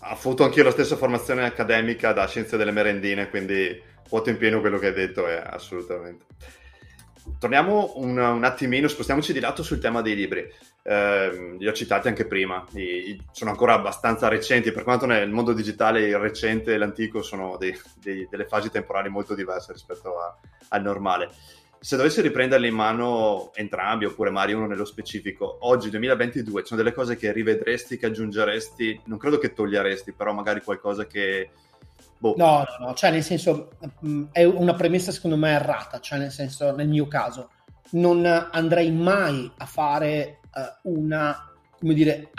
[0.00, 4.60] Ho avuto anch'io la stessa formazione accademica da scienze delle merendine, quindi quoto in pieno
[4.60, 6.24] quello che hai detto, è assolutamente.
[7.38, 10.50] Torniamo un, un, attimino, spostiamoci di lato sul tema dei libri.
[10.84, 15.52] Eh, li ho citati anche prima, I, sono ancora abbastanza recenti, per quanto nel mondo
[15.52, 20.36] digitale il recente e l'antico sono dei, dei, delle fasi temporali molto diverse rispetto a,
[20.68, 21.30] al normale.
[21.78, 26.82] Se dovessi riprenderli in mano entrambi, oppure magari uno nello specifico, oggi 2022, ci sono
[26.82, 31.50] delle cose che rivedresti, che aggiungeresti, non credo che toglieresti, però magari qualcosa che...
[32.18, 32.34] Boh.
[32.36, 33.70] No, no, no, cioè nel senso,
[34.06, 37.50] mm, è una premessa secondo me errata, cioè nel senso, nel mio caso,
[37.92, 42.30] non andrei mai a fare uh, una, come dire,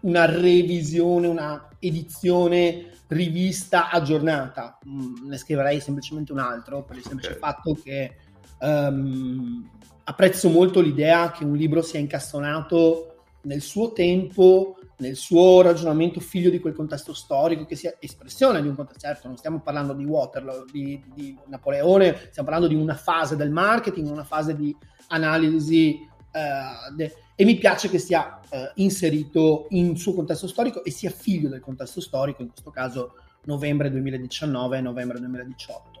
[0.00, 7.34] una revisione, una edizione rivista aggiornata, mm, ne scriverei semplicemente un altro, per il semplice
[7.34, 7.40] okay.
[7.40, 8.16] fatto che
[8.58, 9.68] Um,
[10.04, 16.50] apprezzo molto l'idea che un libro sia incastonato nel suo tempo, nel suo ragionamento figlio
[16.50, 19.00] di quel contesto storico, che sia espressione di un contesto.
[19.00, 23.50] Certo, non stiamo parlando di Waterloo, di, di Napoleone, stiamo parlando di una fase del
[23.50, 24.74] marketing, una fase di
[25.08, 26.08] analisi.
[26.32, 31.10] Uh, de- e mi piace che sia uh, inserito in suo contesto storico e sia
[31.10, 35.96] figlio del contesto storico, in questo caso novembre 2019 e novembre 2018.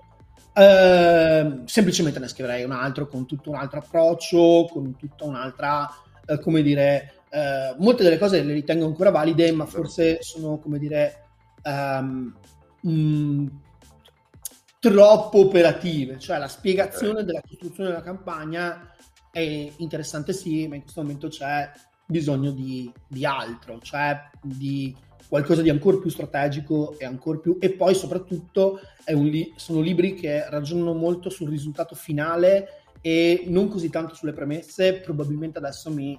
[0.58, 5.86] Ehm, semplicemente ne scriverei un altro con tutto un altro approccio, con tutta un'altra,
[6.26, 10.78] uh, come dire, uh, molte delle cose le ritengo ancora valide, ma forse sono, come
[10.78, 11.24] dire,
[11.64, 12.34] um,
[12.80, 13.46] mh,
[14.78, 18.94] troppo operative, cioè la spiegazione della costruzione della campagna
[19.30, 21.70] è interessante sì, ma in questo momento c'è
[22.06, 24.94] bisogno di, di altro, cioè di
[25.28, 30.48] qualcosa di ancora più strategico e ancora più e poi soprattutto li- sono libri che
[30.48, 35.00] ragionano molto sul risultato finale e non così tanto sulle premesse.
[35.00, 36.18] Probabilmente adesso mi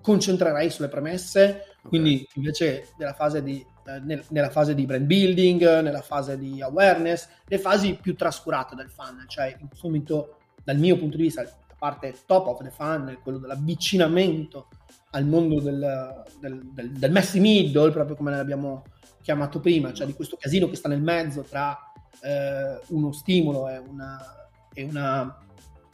[0.00, 1.88] concentrerei sulle premesse okay.
[1.88, 6.62] quindi invece della fase di, eh, nel, nella fase di brand building nella fase di
[6.62, 11.24] awareness le fasi più trascurate del funnel cioè in questo momento dal mio punto di
[11.24, 14.68] vista la parte top of the funnel quello dell'avvicinamento
[15.10, 18.84] al mondo del, del, del, del messy middle, proprio come l'abbiamo
[19.22, 21.76] chiamato prima, cioè di questo casino che sta nel mezzo tra
[22.22, 25.38] eh, uno stimolo e una, e una,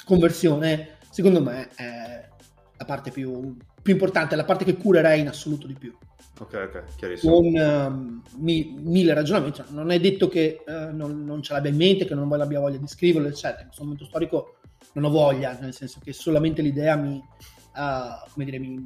[0.05, 2.29] conversione, secondo me è
[2.77, 5.97] la parte più, più, importante, la parte che curerei in assoluto di più.
[6.39, 7.35] Ok, ok, chiarissimo.
[7.35, 11.71] Con um, mi, mille ragionamenti, cioè, non è detto che uh, non, non, ce l'abbia
[11.71, 13.61] in mente, che non abbia voglia di scriverlo, eccetera.
[13.61, 14.57] In questo momento storico
[14.95, 18.85] non ho voglia, nel senso che solamente l'idea mi, uh, come dire, mi,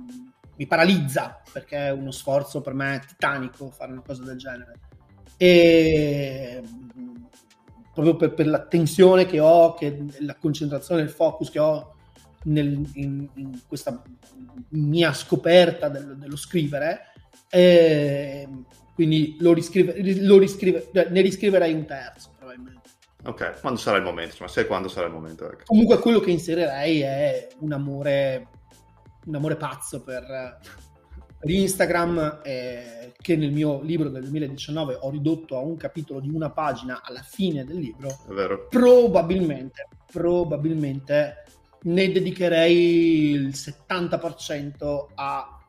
[0.56, 4.78] mi, paralizza perché è uno sforzo per me titanico fare una cosa del genere.
[5.38, 6.62] E
[7.92, 11.94] proprio per, per la tensione che ho, che, la concentrazione, il focus che ho
[12.44, 14.02] nel, in, in, questa
[14.70, 17.12] mia scoperta del, dello scrivere.
[17.48, 18.48] E
[18.94, 22.78] quindi lo riscrive, lo riscrive, ne riscriverei un terzo probabilmente.
[23.24, 25.50] Ok, quando sarà il momento, ma sai quando sarà il momento.
[25.50, 25.64] Ecco.
[25.66, 28.48] Comunque quello che inserirei è un amore
[29.26, 30.58] un amore pazzo per,
[31.38, 36.30] per Instagram eh, che nel mio libro del 2019 ho ridotto a un capitolo di
[36.30, 38.08] una pagina alla fine del libro.
[38.68, 41.44] Probabilmente, probabilmente
[41.82, 45.60] ne dedicherei il 70% a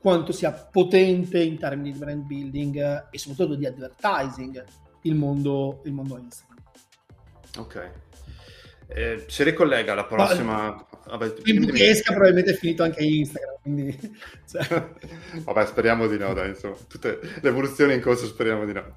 [0.00, 4.64] quanto sia potente in termini di brand building e soprattutto di advertising
[5.02, 6.58] il mondo, il mondo Instagram.
[7.58, 7.90] Ok.
[8.88, 10.84] Eh, si ricollega alla prossima.
[11.06, 13.56] Vabbè, in esca probabilmente è finito anche Instagram.
[13.62, 14.14] Quindi,
[14.50, 14.66] cioè...
[15.44, 18.94] Vabbè, speriamo di no, dai, insomma, tutte le evoluzioni in corso speriamo di no.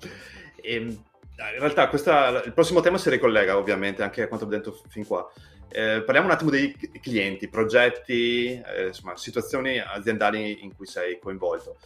[0.56, 4.50] E, ehm, in realtà questa, il prossimo tema si ricollega ovviamente anche a quanto ho
[4.50, 5.30] detto fin qua.
[5.70, 11.78] Eh, parliamo un attimo dei clienti, progetti, eh, insomma, situazioni aziendali in cui sei coinvolto.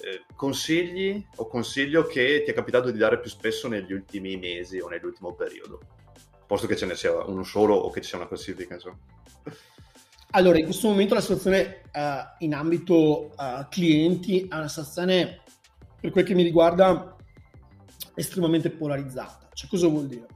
[0.00, 4.78] Eh, consigli o consiglio che ti è capitato di dare più spesso negli ultimi mesi
[4.78, 5.80] o nell'ultimo periodo?
[6.46, 8.98] Posto che ce ne sia uno solo o che ci sia una classifica, insomma.
[10.34, 15.42] Allora, in questo momento la situazione uh, in ambito uh, clienti è una situazione,
[16.00, 17.16] per quel che mi riguarda,
[18.14, 19.48] estremamente polarizzata.
[19.52, 20.26] Cioè, cosa vuol dire?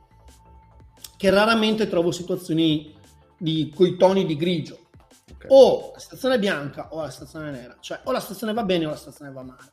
[1.17, 2.95] Che raramente trovo situazioni
[3.37, 4.79] di, coi toni di grigio.
[5.35, 5.49] Okay.
[5.51, 7.77] O la situazione è bianca o la situazione è nera.
[7.81, 9.73] Cioè, o la situazione va bene o la situazione va male.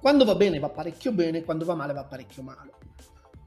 [0.00, 2.70] Quando va bene va parecchio bene, quando va male va parecchio male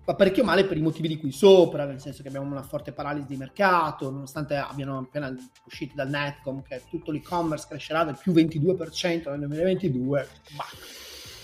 [0.06, 2.92] va parecchio male per i motivi di qui sopra, nel senso che abbiamo una forte
[2.92, 8.32] paralisi di mercato, nonostante abbiano appena usciti dal Netcom che tutto l'e-commerce crescerà del più
[8.32, 10.64] 22% nel 2022, ma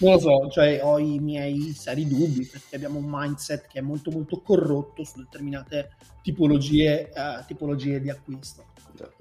[0.02, 3.82] non lo so, cioè ho i miei seri dubbi perché abbiamo un mindset che è
[3.82, 8.66] molto molto corrotto su determinate tipologie, uh, tipologie di acquisto.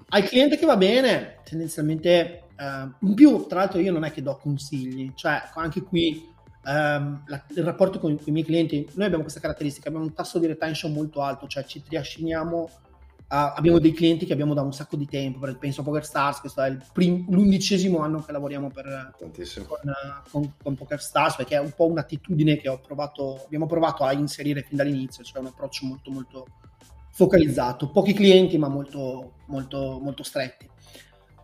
[0.09, 4.21] Al cliente che va bene, tendenzialmente, uh, in più, tra l'altro io non è che
[4.21, 6.29] do consigli, cioè anche qui
[6.63, 10.13] Um, la, il rapporto con, con, i miei clienti, noi abbiamo questa caratteristica, abbiamo un
[10.13, 12.69] tasso di retention molto alto, cioè ci trasciniamo,
[13.33, 16.75] abbiamo dei clienti che abbiamo da un sacco di tempo, penso a PokerStars, questo è
[16.91, 19.31] prim- l'undicesimo anno che lavoriamo per, con,
[20.29, 24.63] con, con PokerStars, perché è un po' un'attitudine che ho provato, abbiamo provato a inserire
[24.63, 26.45] fin dall'inizio, cioè un approccio molto molto
[27.13, 30.69] focalizzato, pochi clienti ma molto, molto, molto stretti.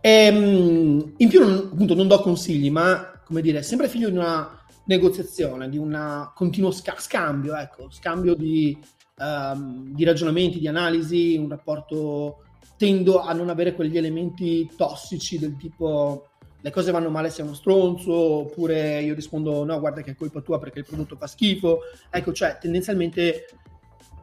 [0.00, 4.16] E, um, in più non, appunto non do consigli, ma come dire, sempre figlio di
[4.16, 8.78] una negoziazione, di un continuo sca- scambio, ecco, scambio di,
[9.18, 12.42] um, di, ragionamenti, di analisi, un rapporto
[12.76, 16.28] tendo a non avere quegli elementi tossici del tipo
[16.60, 20.40] le cose vanno male sei uno stronzo oppure io rispondo no guarda che è colpa
[20.40, 21.80] tua perché il prodotto fa schifo.
[22.10, 23.46] Ecco cioè tendenzialmente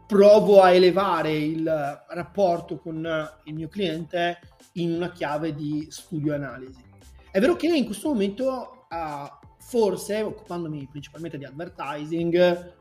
[0.05, 1.65] provo a elevare il
[2.09, 3.07] rapporto con
[3.45, 4.39] il mio cliente
[4.73, 6.83] in una chiave di studio e analisi.
[7.31, 12.73] È vero che in questo momento uh, forse occupandomi principalmente di advertising,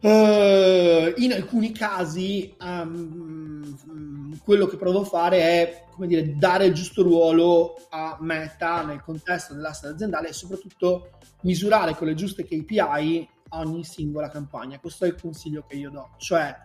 [0.00, 6.74] Uh, in alcuni casi um, quello che provo a fare è come dire, dare il
[6.74, 11.10] giusto ruolo a Meta nel contesto dell'asset aziendale e soprattutto
[11.42, 14.78] misurare con le giuste KPI ogni singola campagna.
[14.78, 16.56] Questo è il consiglio che io do, cioè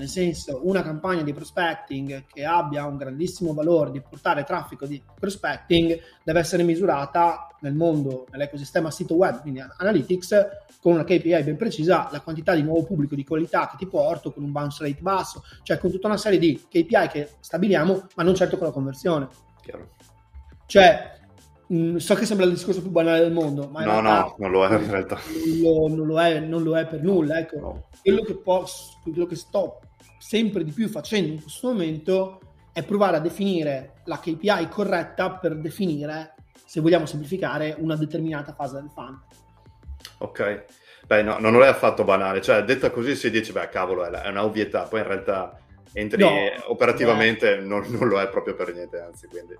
[0.00, 5.00] nel senso una campagna di prospecting che abbia un grandissimo valore di portare traffico di
[5.18, 10.34] prospecting deve essere misurata nel mondo, nell'ecosistema sito web, quindi analytics,
[10.80, 14.32] con una KPI ben precisa, la quantità di nuovo pubblico di qualità che ti porto,
[14.32, 18.22] con un bounce rate basso, cioè con tutta una serie di KPI che stabiliamo, ma
[18.22, 19.28] non certo con la conversione.
[19.60, 19.90] Chiaro.
[20.64, 21.18] Cioè,
[21.74, 24.66] mm, so che sembra il discorso più banale del mondo, ma no, no, non lo
[24.66, 25.18] è in realtà.
[25.60, 27.38] Non lo, non lo, è, non lo è per nulla.
[27.38, 27.58] Ecco.
[27.60, 27.88] No.
[28.00, 29.80] Quello, che posso, quello che sto
[30.20, 32.40] sempre di più facendo in questo momento
[32.72, 36.34] è provare a definire la KPI corretta per definire,
[36.66, 39.18] se vogliamo semplificare, una determinata fase del funnel.
[40.18, 40.64] Ok,
[41.06, 44.44] beh no, non è affatto banale, cioè detta così si dice, beh cavolo, è, una
[44.44, 45.58] ovvietà, poi in realtà
[45.94, 46.30] entri no,
[46.66, 49.56] operativamente non, non, lo è proprio per niente, anzi, quindi...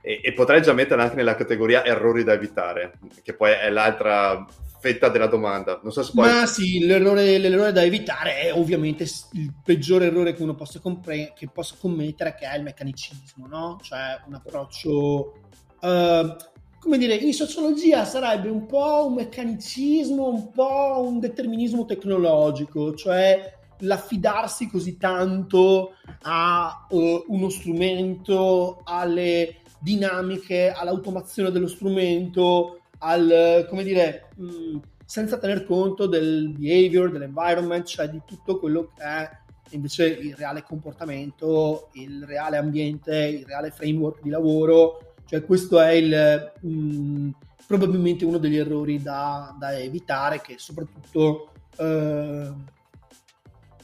[0.00, 4.44] E, e potrei già mettere anche nella categoria errori da evitare, che poi è l'altra
[4.86, 5.80] fetta della domanda.
[5.82, 6.30] Non so se poi...
[6.30, 11.32] Ma sì, l'errore, l'errore, da evitare è ovviamente il peggiore errore che uno possa, compre-
[11.34, 13.78] che possa commettere, che è il meccanicismo, no?
[13.82, 15.40] Cioè un approccio...
[15.80, 16.36] Uh,
[16.78, 23.54] come dire, in sociologia sarebbe un po' un meccanicismo, un po' un determinismo tecnologico, cioè
[23.80, 34.25] l'affidarsi così tanto a uh, uno strumento, alle dinamiche, all'automazione dello strumento, al, come dire,
[34.40, 39.30] mm, senza tener conto del behavior, dell'environment, cioè di tutto quello che è
[39.70, 45.14] invece il reale comportamento, il reale ambiente, il reale framework di lavoro.
[45.24, 47.30] Cioè questo è il, mh, mm,
[47.66, 52.52] probabilmente uno degli errori da, da evitare che soprattutto eh,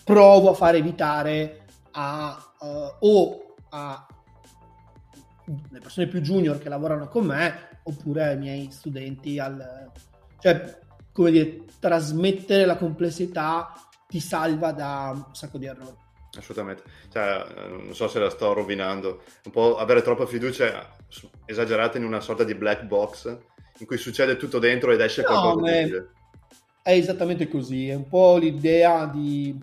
[0.05, 4.07] provo a fare evitare a, uh, o a
[5.71, 9.91] le persone più junior che lavorano con me oppure ai miei studenti al,
[10.43, 10.81] cioè
[11.13, 13.73] come dire trasmettere la complessità
[14.09, 15.97] ti salva da un sacco di errori.
[16.37, 16.83] Assolutamente.
[17.11, 19.23] Cioè, non so se la sto rovinando.
[19.45, 20.95] Un po' avere troppa fiducia
[21.47, 23.39] esagerata in una sorta di black box
[23.79, 25.71] in cui succede tutto dentro ed esce no, qualcosa
[26.83, 27.89] è esattamente così.
[27.89, 29.57] È un po' l'idea di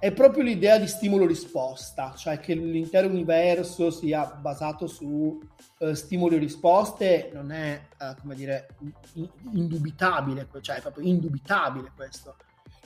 [0.00, 5.38] è proprio l'idea di stimolo-risposta, cioè che l'intero universo sia basato su
[5.78, 8.68] uh, stimoli e risposte non è, uh, come dire,
[9.52, 12.36] indubitabile, cioè è proprio indubitabile questo.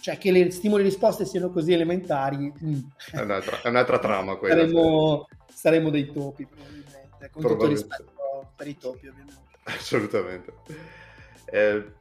[0.00, 2.52] Cioè che le stimoli e risposte siano così elementari...
[2.62, 2.80] Mm.
[3.12, 4.56] È, un'altra, è un'altra trama quella.
[4.56, 8.12] Saremo, saremo dei topi probabilmente, con tutto rispetto
[8.56, 9.42] per i topi ovviamente.
[9.62, 10.52] Assolutamente.
[11.46, 11.92] Eh,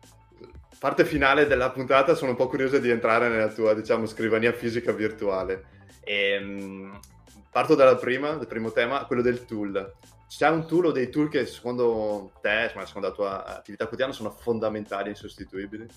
[0.83, 4.91] parte finale della puntata sono un po' curioso di entrare nella tua, diciamo, scrivania fisica
[4.91, 5.63] virtuale.
[6.03, 6.99] E, um,
[7.49, 9.93] parto dalla prima, dal primo tema, quello del tool.
[10.27, 14.31] C'è un tool o dei tool che secondo te, secondo la tua attività quotidiana, sono
[14.31, 15.87] fondamentali e insostituibili?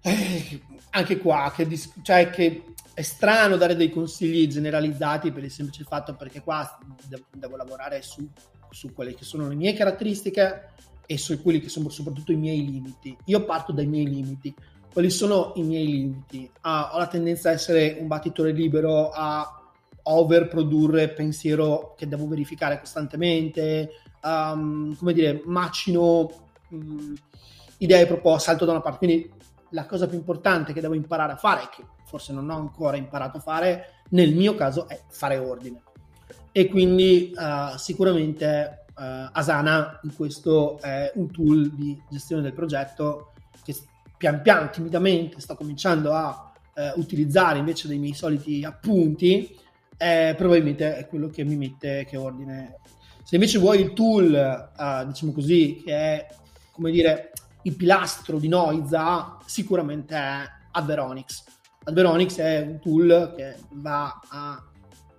[0.00, 0.60] Eh,
[0.90, 1.68] anche qua, che,
[2.02, 6.76] cioè che è strano dare dei consigli generalizzati per il semplice fatto perché qua
[7.06, 8.28] devo, devo lavorare su,
[8.68, 10.72] su quelle che sono le mie caratteristiche
[11.06, 13.16] e su quelli che sono soprattutto i miei limiti.
[13.24, 14.54] Io parto dai miei limiti.
[14.92, 16.48] Quali sono i miei limiti?
[16.62, 19.60] Ah, ho la tendenza a essere un battitore libero, a
[20.04, 23.90] overprodurre pensiero che devo verificare costantemente,
[24.22, 26.30] um, come dire, macino
[26.70, 27.14] um,
[27.78, 28.98] idee proposte, salto da una parte.
[28.98, 29.32] Quindi
[29.70, 33.38] la cosa più importante che devo imparare a fare, che forse non ho ancora imparato
[33.38, 35.82] a fare, nel mio caso è fare ordine.
[36.52, 43.32] E quindi uh, sicuramente uh, Asana in questo è un tool di gestione del progetto
[43.62, 43.74] che
[44.16, 49.56] pian piano, timidamente sto cominciando a uh, utilizzare invece dei miei soliti appunti,
[49.96, 52.78] eh, probabilmente è quello che mi mette che ordine.
[53.22, 56.26] Se invece vuoi il tool, uh, diciamo così, che è
[56.72, 57.32] come dire
[57.62, 60.42] il pilastro di Noiza, sicuramente è
[60.72, 61.44] Adveronix.
[61.84, 64.62] Adveronix è un tool che va a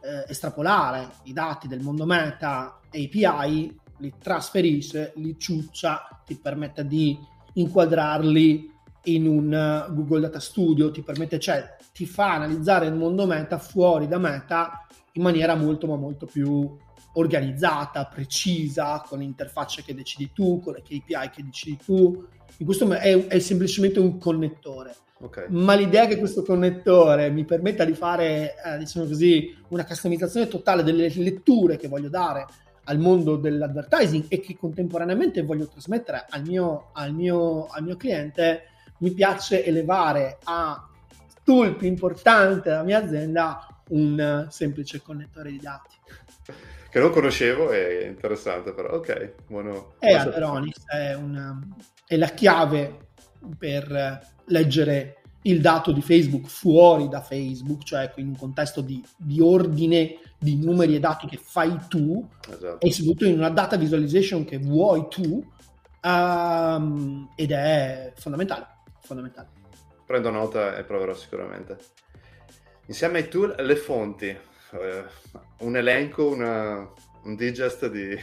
[0.06, 7.18] eh, estrapolare i dati del mondo meta API, li trasferisce, li ciuccia, ti permette di
[7.54, 8.72] inquadrarli
[9.06, 13.58] in un eh, Google Data Studio, ti permette, cioè ti fa analizzare il mondo meta
[13.58, 16.78] fuori da meta in maniera molto ma molto più
[17.14, 22.28] organizzata, precisa, con interfacce che decidi tu, con le KPI che decidi tu.
[22.58, 24.96] In questo è, è semplicemente un connettore.
[25.18, 25.46] Okay.
[25.50, 30.84] Ma l'idea che questo connettore mi permetta di fare, eh, diciamo così, una customizzazione totale
[30.84, 32.46] delle letture che voglio dare
[32.86, 38.64] al mondo dell'advertising e che contemporaneamente voglio trasmettere al mio, al mio, al mio cliente,
[39.00, 40.88] mi piace elevare a
[41.44, 45.96] tool più importante della mia azienda un semplice connettore di dati.
[46.96, 49.96] Che non conoscevo, è interessante però, ok, buono.
[50.00, 51.60] È Aperonix, è, una,
[52.08, 53.10] è la chiave
[53.58, 59.42] per leggere il dato di Facebook fuori da Facebook, cioè in un contesto di, di
[59.42, 62.80] ordine di numeri e dati che fai tu esatto.
[62.80, 65.46] e soprattutto in una data visualization che vuoi tu
[66.02, 68.68] um, ed è fondamentale,
[69.02, 69.50] fondamentale.
[70.06, 71.78] Prendo nota e proverò sicuramente.
[72.86, 74.38] Insieme ai tool, le fonti,
[74.80, 75.06] eh,
[75.60, 76.90] un elenco, una,
[77.24, 78.18] un digest di,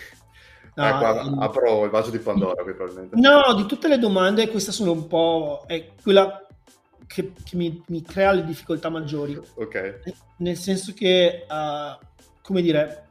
[0.74, 3.16] No, eh, qua apro il vaso di Pandora qui probabilmente.
[3.16, 6.46] No, di tutte le domande questa sono un po' è quella
[7.06, 9.38] che, che mi, mi, crea le difficoltà maggiori.
[9.54, 10.00] Ok.
[10.38, 12.02] Nel senso che, uh,
[12.40, 13.08] come dire,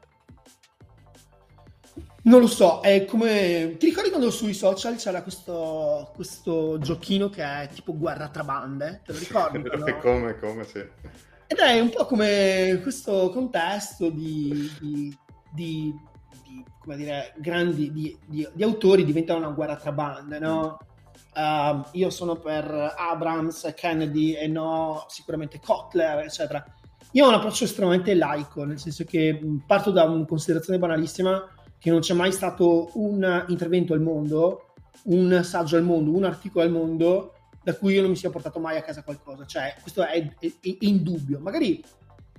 [2.24, 3.76] non lo so, è come...
[3.78, 9.02] Ti ricordi quando sui social c'era questo, questo giochino che è tipo guerra tra bande?
[9.06, 9.62] Te lo ricordi?
[10.02, 10.84] come, come, sì.
[11.52, 15.18] Ed è un po' come questo contesto di, di,
[15.52, 15.94] di
[16.80, 20.78] come dire, grandi di, di, di, autori diventano una guerra tra bande, no?
[21.36, 26.64] Uh, io sono per Abrams, Kennedy e no sicuramente Kotler, eccetera.
[27.12, 29.38] Io ho un approccio estremamente laico, nel senso che
[29.68, 34.68] parto da una considerazione banalissima che non c'è mai stato un intervento al mondo,
[35.04, 37.34] un saggio al mondo, un articolo al mondo
[37.64, 39.46] da cui io non mi sia portato mai a casa qualcosa.
[39.46, 41.40] Cioè, questo è, è, è indubbio.
[41.40, 41.84] Magari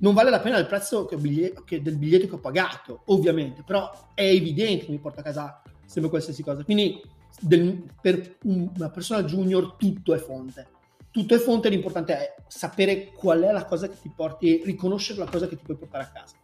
[0.00, 3.62] non vale la pena il prezzo che biglietto, che del biglietto che ho pagato, ovviamente,
[3.64, 6.64] però è evidente che mi porta a casa sempre qualsiasi cosa.
[6.64, 7.00] Quindi
[7.40, 10.68] del, per una persona junior tutto è fonte.
[11.10, 15.30] Tutto è fonte, l'importante è sapere qual è la cosa che ti porti, riconoscere la
[15.30, 16.36] cosa che ti puoi portare a casa.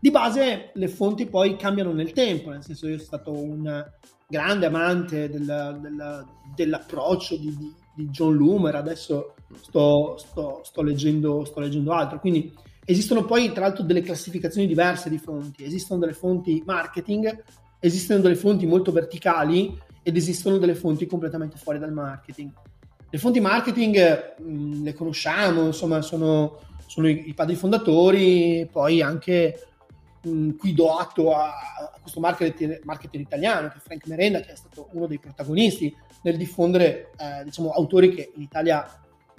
[0.00, 3.84] Di base le fonti poi cambiano nel tempo, nel senso io sono stato un
[4.28, 11.44] grande amante del, del, dell'approccio di, di, di, John Loomer, adesso sto, sto, sto, leggendo,
[11.44, 12.52] sto leggendo altro, quindi
[12.90, 17.44] Esistono poi tra l'altro delle classificazioni diverse di fonti, esistono delle fonti marketing,
[17.80, 22.50] esistono delle fonti molto verticali ed esistono delle fonti completamente fuori dal marketing.
[23.10, 29.02] Le fonti marketing mh, mm, le conosciamo, insomma sono, sono i, i, padri fondatori, poi
[29.02, 29.66] anche
[30.22, 34.52] mh, qui do atto a, a questo marketer, marketer, italiano che è Frank Merenda che
[34.52, 38.86] è stato uno dei protagonisti nel diffondere eh, diciamo, autori che in Italia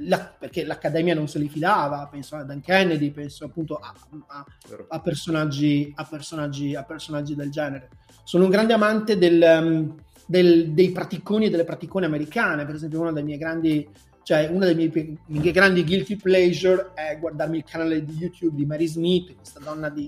[0.04, 3.94] la, perché l'Accademia non se li filava, penso a Dan Kennedy, penso appunto a,
[4.28, 4.46] a,
[4.88, 7.90] a, personaggi, a, personaggi, a personaggi del genere.
[8.24, 13.02] Sono un grande amante del, um, del, dei praticoni e delle praticone americane, per esempio
[13.02, 13.88] una delle mie grandi
[14.22, 18.66] cioè una delle mie, mie, grandi guilty pleasure è guardarmi il canale di YouTube di
[18.66, 20.08] Mary Smith, questa donna di,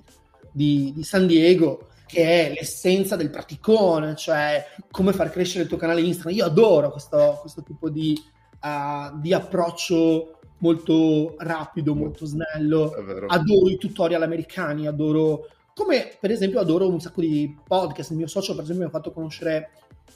[0.52, 5.78] di, di San Diego, che è l'essenza del praticone, cioè come far crescere il tuo
[5.78, 6.36] canale Instagram.
[6.36, 8.22] Io adoro questo, questo tipo di,
[8.62, 12.94] uh, di, approccio molto rapido, molto snello.
[13.28, 18.12] Adoro i tutorial americani, adoro come per esempio adoro un sacco di podcast.
[18.12, 19.70] Il mio socio, per esempio, mi ha fatto conoscere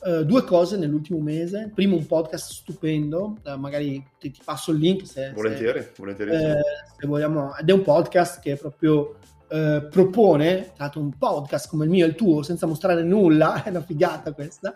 [0.03, 1.71] uh, due cose nell'ultimo mese.
[1.73, 6.31] Primo, un podcast stupendo, uh, magari ti, ti, passo il link se, volentieri, se, volentieri.
[6.31, 6.61] Eh,
[6.99, 7.55] se vogliamo.
[7.55, 9.15] Ed è un podcast che proprio
[9.47, 13.61] eh, propone, tra l'altro un podcast come il mio e il tuo, senza mostrare nulla,
[13.63, 14.73] è una figata questa,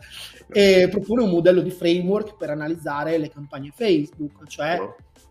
[0.47, 4.80] e propone un modello di framework per analizzare le campagne Facebook, cioè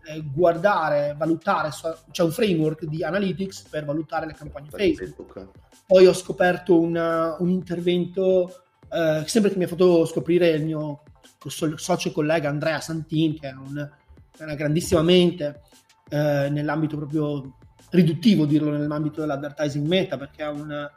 [0.05, 1.69] eh, guardare, valutare,
[2.11, 5.47] c'è un framework di analytics per valutare le campagne Facebook.
[5.85, 8.61] Poi ho scoperto una, un intervento,
[8.91, 11.03] eh, sempre che mi ha fatto scoprire il mio
[11.47, 13.89] socio collega Andrea Santin, che è un,
[14.39, 15.61] una grandissima mente
[16.09, 17.55] eh, nell'ambito proprio
[17.91, 20.91] riduttivo dirlo nell'ambito dell'advertising meta perché ha una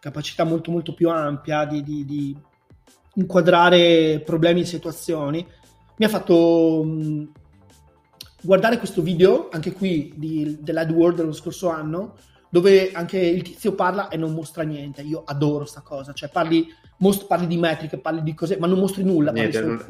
[0.00, 2.36] capacità molto molto più ampia di, di, di
[3.14, 5.46] inquadrare problemi e situazioni.
[5.96, 7.32] Mi ha fatto mh,
[8.42, 12.16] guardare questo video anche qui di, dell'AdWord dello scorso anno
[12.48, 15.02] dove anche il tizio parla e non mostra niente.
[15.02, 16.12] Io adoro sta cosa.
[16.12, 16.66] Cioè parli,
[16.98, 19.84] most, parli di metriche parli di cose ma non mostri nulla niente, non...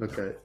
[0.00, 0.38] ok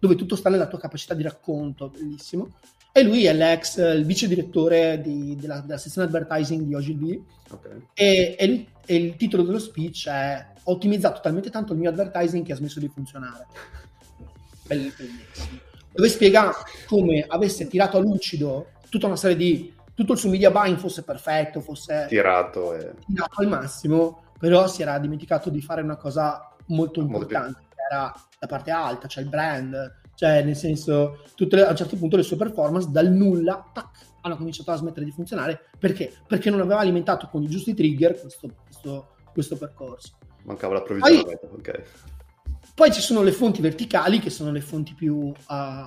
[0.00, 2.48] dove tutto sta nella tua capacità di racconto bellissimo
[2.92, 7.24] e lui è l'ex, il vice direttore di, della, della, sezione advertising di Ogilvy.
[7.48, 7.86] Okay.
[7.94, 11.90] E, e, il, e, il, titolo dello speech è Ho ottimizzato talmente tanto il mio
[11.90, 13.46] advertising che ha smesso di funzionare.
[14.66, 15.08] Bellissimo.
[15.92, 16.52] Dove spiega
[16.86, 19.72] come avesse tirato a lucido tutta una serie di...
[19.94, 22.92] tutto il suo media buying fosse perfetto, fosse tirato, e...
[23.06, 28.46] tirato al massimo, però si era dimenticato di fare una cosa molto importante, era la
[28.46, 32.36] parte alta, cioè il brand, cioè, nel senso, le, a un certo punto le sue
[32.36, 35.70] performance dal nulla tac, hanno cominciato a smettere di funzionare.
[35.78, 36.12] Perché?
[36.26, 40.18] Perché non aveva alimentato con i giusti trigger questo, questo, questo percorso.
[40.44, 41.82] Mancava l'approvvigionamento, poi, ok.
[42.74, 45.34] Poi ci sono le fonti verticali, che sono le fonti più, uh,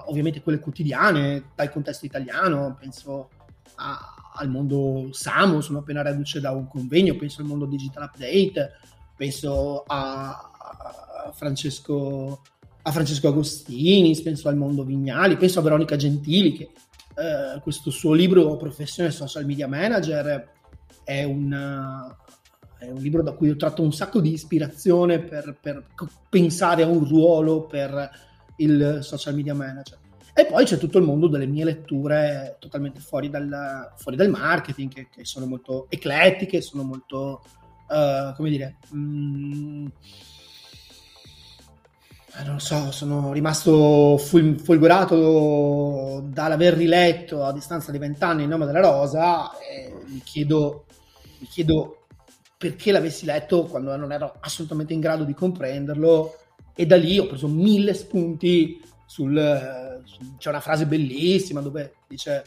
[0.08, 3.30] ovviamente quelle quotidiane, dal contesto italiano, penso
[3.76, 8.72] a, al mondo SAMO, sono appena reduce da un convegno, penso al mondo Digital Update,
[9.16, 12.42] penso a, a Francesco
[12.86, 16.70] a Francesco Agostini, penso al Mondo Vignali, penso a Veronica Gentili che
[17.16, 20.52] eh, questo suo libro Professione Social Media Manager
[21.04, 21.52] è un,
[22.78, 25.86] è un, libro da cui ho tratto un sacco di ispirazione per, per,
[26.30, 28.10] pensare a un ruolo per
[28.58, 30.00] il social media manager.
[30.34, 34.92] E poi c'è tutto il mondo delle mie letture totalmente fuori dal, fuori dal marketing,
[34.92, 37.44] che, che, sono molto eclettiche, sono molto,
[37.88, 39.86] uh, come dire, mh, mm,
[42.42, 48.80] non so, sono rimasto ful- folgorato dall'aver riletto a distanza di vent'anni il nome della
[48.80, 50.86] rosa e mi chiedo,
[51.40, 52.08] mi chiedo
[52.58, 56.36] perché l'avessi letto quando non ero assolutamente in grado di comprenderlo
[56.76, 62.44] e da lì ho preso mille spunti sul, su, c'è una frase bellissima dove dice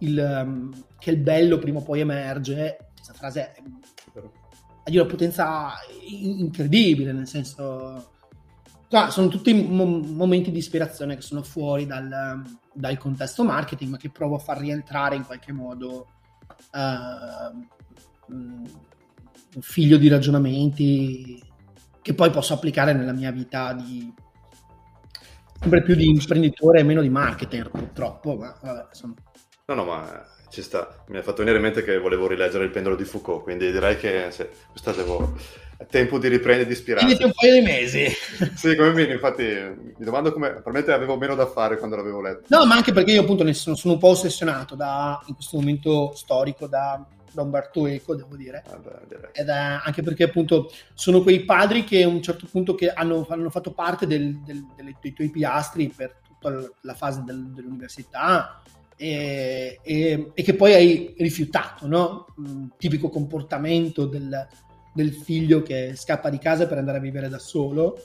[0.00, 2.90] il, um, che il bello prima o poi emerge.
[2.94, 3.54] Questa frase
[4.84, 5.72] ha di una potenza
[6.08, 8.18] incredibile nel senso
[8.92, 13.96] No, sono tutti mo- momenti di ispirazione che sono fuori dal, dal, contesto marketing, ma
[13.96, 16.08] che provo a far rientrare in qualche modo
[16.72, 17.66] uh,
[18.26, 18.68] un
[19.60, 21.40] figlio di ragionamenti
[22.02, 24.12] che poi posso applicare nella mia vita di
[25.60, 28.36] sempre più di imprenditore e meno di marketer, purtroppo.
[28.36, 29.14] Ma vabbè, sono...
[29.66, 31.04] No, no, ma ci sta.
[31.08, 33.96] Mi ha fatto venire in mente che volevo rileggere il pendolo di Foucault, quindi direi
[33.96, 35.36] che se, questa devo
[35.88, 37.06] tempo di riprendere di ispirarsi.
[37.06, 38.06] Avete un paio di mesi.
[38.54, 42.44] sì, come minimo, infatti mi domando come, probabilmente avevo meno da fare quando l'avevo letto.
[42.48, 45.56] No, ma anche perché io appunto ne sono, sono un po' ossessionato da, in questo
[45.56, 48.62] momento storico da, da Umberto Eco, devo dire.
[48.68, 52.76] Ah, beh, Ed è anche perché appunto sono quei padri che a un certo punto
[52.94, 57.52] hanno, hanno, fatto parte del, del, delle, dei tuoi pilastri per tutta la fase del,
[57.52, 58.62] dell'università
[58.96, 62.26] e, e, e, che poi hai rifiutato, no?
[62.36, 64.46] Un tipico comportamento del
[64.92, 68.02] del figlio che scappa di casa per andare a vivere da solo.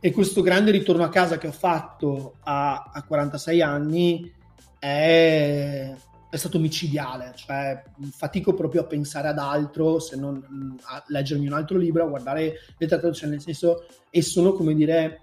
[0.00, 4.32] E questo grande ritorno a casa che ho fatto a, a 46 anni
[4.78, 5.94] è,
[6.28, 11.54] è, stato micidiale, cioè fatico proprio a pensare ad altro se non a leggermi un
[11.54, 15.22] altro libro, a guardare le traduzioni, nel senso, e sono come dire,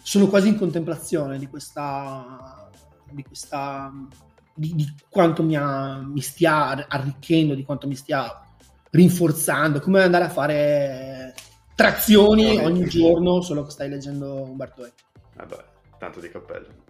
[0.00, 2.70] sono quasi in contemplazione di questa,
[3.10, 3.92] di questa
[4.56, 8.45] di, di quanto mi, ha, mi, stia arricchendo, di quanto mi stia
[8.96, 11.34] rinforzando, come andare a fare
[11.74, 14.88] trazioni ogni giorno solo che stai leggendo Umberto.
[15.34, 15.64] Vabbè,
[15.98, 16.84] tanto di cappello.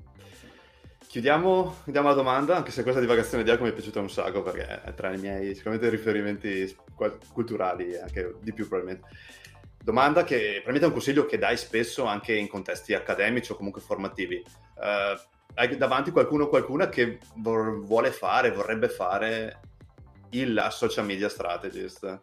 [1.06, 4.42] Chiudiamo, chiudiamo la domanda, anche se questa divagazione di Arco mi è piaciuta un sacco
[4.42, 6.76] perché è tra i miei sicuramente riferimenti
[7.32, 9.08] culturali, anche di più probabilmente.
[9.82, 13.80] Domanda che probabilmente è un consiglio che dai spesso anche in contesti accademici o comunque
[13.80, 14.44] formativi.
[14.74, 15.18] Uh,
[15.54, 19.60] hai davanti qualcuno o qualcuna che vor- vuole fare, vorrebbe fare
[20.30, 22.18] il social media strategist?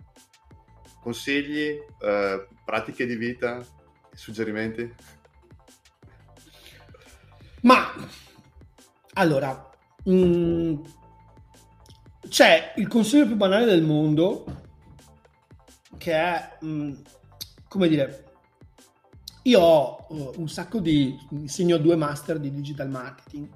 [1.01, 3.63] Consigli, uh, pratiche di vita,
[4.13, 4.93] suggerimenti?
[7.61, 7.93] Ma
[9.13, 9.69] allora,
[10.03, 10.75] mh, mm,
[12.27, 14.45] c'è il consiglio più banale del mondo
[15.97, 16.93] che è, mh, mm,
[17.67, 18.31] come dire,
[19.43, 23.47] io ho uh, un sacco di, insegno due master di digital marketing,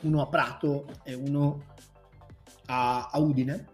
[0.00, 1.73] uno a Prato e uno
[2.66, 3.66] a, a Udine.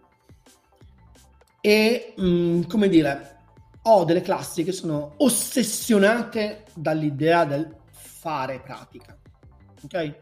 [1.61, 3.37] E, mh, mm, come dire,
[3.83, 9.17] ho delle classi che sono ossessionate dall'idea del fare pratica.
[9.83, 10.15] Ok?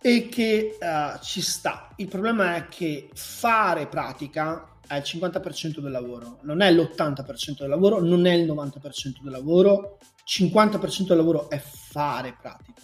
[0.00, 1.92] e che uh, ci sta.
[1.96, 7.68] Il problema è che fare pratica è il 50% del lavoro, non è l'80% del
[7.68, 12.82] lavoro, non è il 90% del lavoro, 50% del lavoro è fare pratica.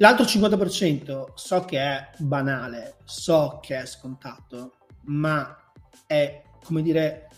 [0.00, 5.72] L'altro 50% so che è banale, so che è scontato, ma
[6.06, 7.28] è come dire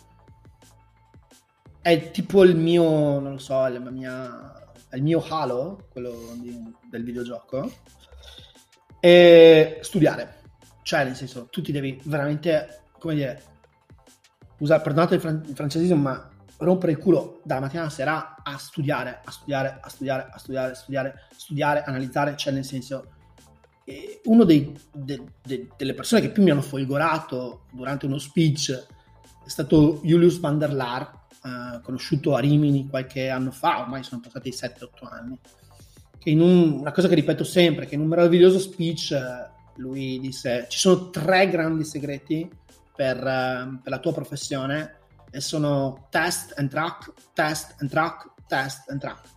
[1.80, 6.56] è tipo il mio, non lo so, la mia, il mio Halo, quello di,
[6.88, 7.68] del videogioco
[9.00, 10.42] e studiare.
[10.82, 13.42] Cioè, nel senso, tu ti devi veramente, come dire,
[14.58, 16.30] usare, perdonate il, fran- il francesismo, ma
[16.64, 20.74] rompere il culo dalla mattina alla sera a studiare, a studiare, a studiare, a studiare,
[20.74, 23.06] studiare, studiare, analizzare, cioè nel senso,
[23.84, 25.22] eh, uno de, de,
[25.76, 28.86] delle persone che più mi hanno folgorato durante uno speech
[29.44, 34.20] è stato Julius van der Laar, eh, conosciuto a Rimini qualche anno fa, ormai sono
[34.20, 35.38] passati 7-8 anni,
[36.18, 40.20] che in un, una cosa che ripeto sempre, che in un meraviglioso speech eh, lui
[40.20, 42.48] disse ci sono tre grandi segreti
[42.94, 44.98] per, uh, per, la tua professione
[45.32, 49.28] e sono test and track, test and track, test and track.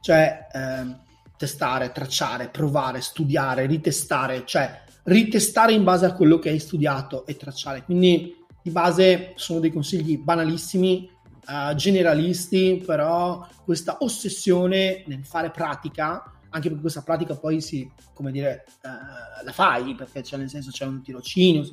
[0.00, 0.96] Cioè eh,
[1.36, 7.36] testare, tracciare, provare, studiare, ritestare, cioè ritestare in base a quello che hai studiato e
[7.36, 7.84] tracciare.
[7.84, 11.10] Quindi di base sono dei consigli banalissimi,
[11.46, 18.32] uh, generalisti, però questa ossessione nel fare pratica, anche perché questa pratica poi si, come
[18.32, 21.68] dire, uh, la fai, perché c'è nel senso c'è un tirocinio,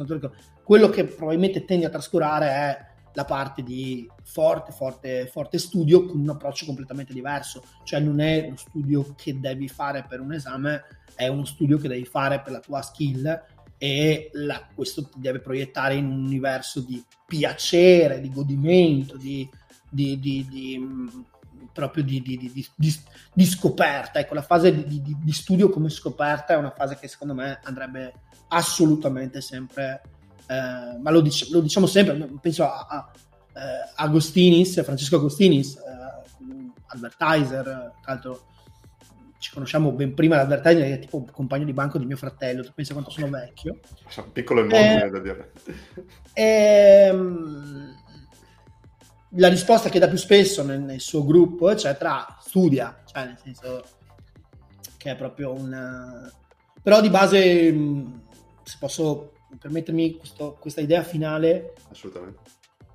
[0.64, 6.20] quello che probabilmente tendi a trascurare è la parte di forte, forte, forte studio con
[6.20, 10.84] un approccio completamente diverso, cioè non è uno studio che devi fare per un esame,
[11.16, 13.44] è uno studio che devi fare per la tua skill
[13.78, 19.50] e la, questo ti deve proiettare in un universo di piacere, di godimento, di,
[19.90, 21.08] di, di, di mm,
[21.74, 24.20] proprio di, di, scoperta.
[24.20, 28.14] Ecco, la fase di, studio come scoperta è una fase che secondo me andrebbe
[28.50, 30.02] assolutamente sempre,
[30.52, 33.12] eh, ma lo, dic- lo, diciamo sempre, penso a, a
[33.54, 35.82] eh, Agostinis, Francesco Agostinis, eh,
[36.88, 38.48] advertiser, tra l'altro
[39.38, 42.72] ci conosciamo ben prima l'advertiser, è tipo un compagno di banco di mio fratello, tu
[42.76, 43.80] pensi quanto sono vecchio.
[44.10, 45.52] Sono piccolo e mondo, eh, da dire.
[46.34, 47.96] Ehm,
[49.36, 53.84] la risposta che dà più spesso nel, nel, suo gruppo, eccetera, studia, cioè nel senso
[54.98, 56.30] che è proprio un...
[56.84, 57.74] Però di base,
[58.64, 62.40] se posso permettermi questo, questa idea finale, assolutamente.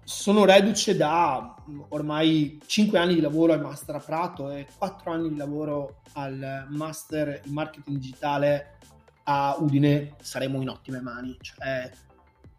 [0.04, 1.54] Sono reduce da
[1.88, 6.66] ormai 5 anni di lavoro al Master a Prato e 4 anni di lavoro al
[6.68, 8.78] Master in Marketing Digitale
[9.24, 11.36] a Udine, saremo in ottime mani.
[11.40, 11.90] Cioè,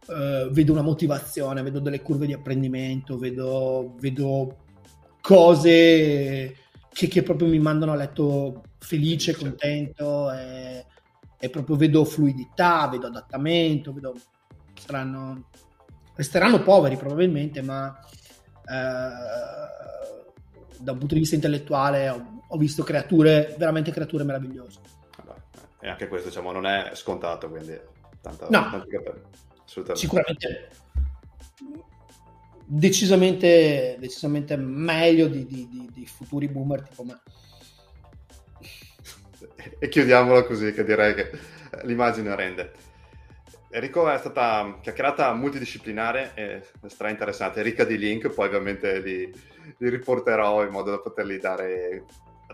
[0.08, 4.58] uh, vedo una motivazione, vedo delle curve di apprendimento, vedo, vedo
[5.22, 6.56] cose
[6.92, 10.86] che, che, proprio mi mandano a letto felice, contento e,
[11.40, 14.16] e, proprio vedo fluidità, vedo adattamento, vedo
[14.74, 15.50] saranno,
[16.16, 17.98] resteranno poveri probabilmente, ma
[18.64, 18.68] uh,
[20.80, 24.80] da un punto di vista intellettuale ho, ho visto creature, veramente creature meravigliose.
[25.80, 27.80] E anche questo diciamo non è scontato, quindi
[28.22, 28.70] tanta, no.
[28.72, 29.22] tanti capelli
[29.94, 30.70] sicuramente
[32.70, 37.20] decisamente, decisamente meglio di, di, di, di, futuri boomer tipo me.
[39.80, 41.32] E chiudiamola così, che direi che
[41.84, 42.72] l'immagine rende.
[43.70, 49.32] Enrico è stata chiacchierata multidisciplinare e stra interessante, ricca di link, poi ovviamente li,
[49.78, 52.04] li riporterò in modo da poterli dare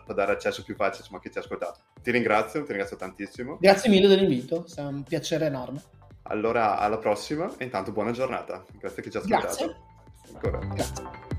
[0.05, 1.79] per dare accesso più facile a chi ci ha ascoltato.
[2.01, 3.57] Ti ringrazio, ti ringrazio tantissimo.
[3.59, 5.81] Grazie mille dell'invito, è un piacere enorme.
[6.23, 8.63] Allora, alla prossima e intanto buona giornata.
[8.79, 9.45] Grazie a chi ci ha ascoltato.
[9.45, 9.75] Grazie.
[10.33, 10.57] Ancora.
[10.73, 11.32] Grazie.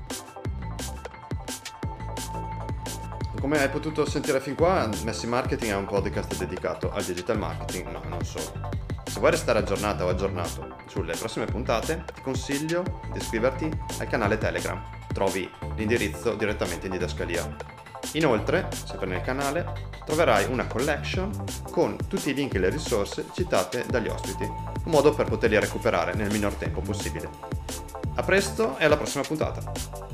[3.45, 7.91] Come hai potuto sentire fin qua, Messi Marketing è un podcast dedicato al digital marketing,
[7.91, 8.71] ma non solo.
[9.05, 13.69] Se vuoi restare aggiornata o aggiornato sulle prossime puntate, ti consiglio di iscriverti
[13.99, 14.81] al canale Telegram.
[15.13, 17.55] Trovi l'indirizzo direttamente in didascalia.
[18.13, 21.29] Inoltre, sempre nel canale, troverai una collection
[21.69, 26.15] con tutti i link e le risorse citate dagli ospiti, un modo per poterli recuperare
[26.15, 27.29] nel minor tempo possibile.
[28.15, 30.05] A presto e alla prossima puntata!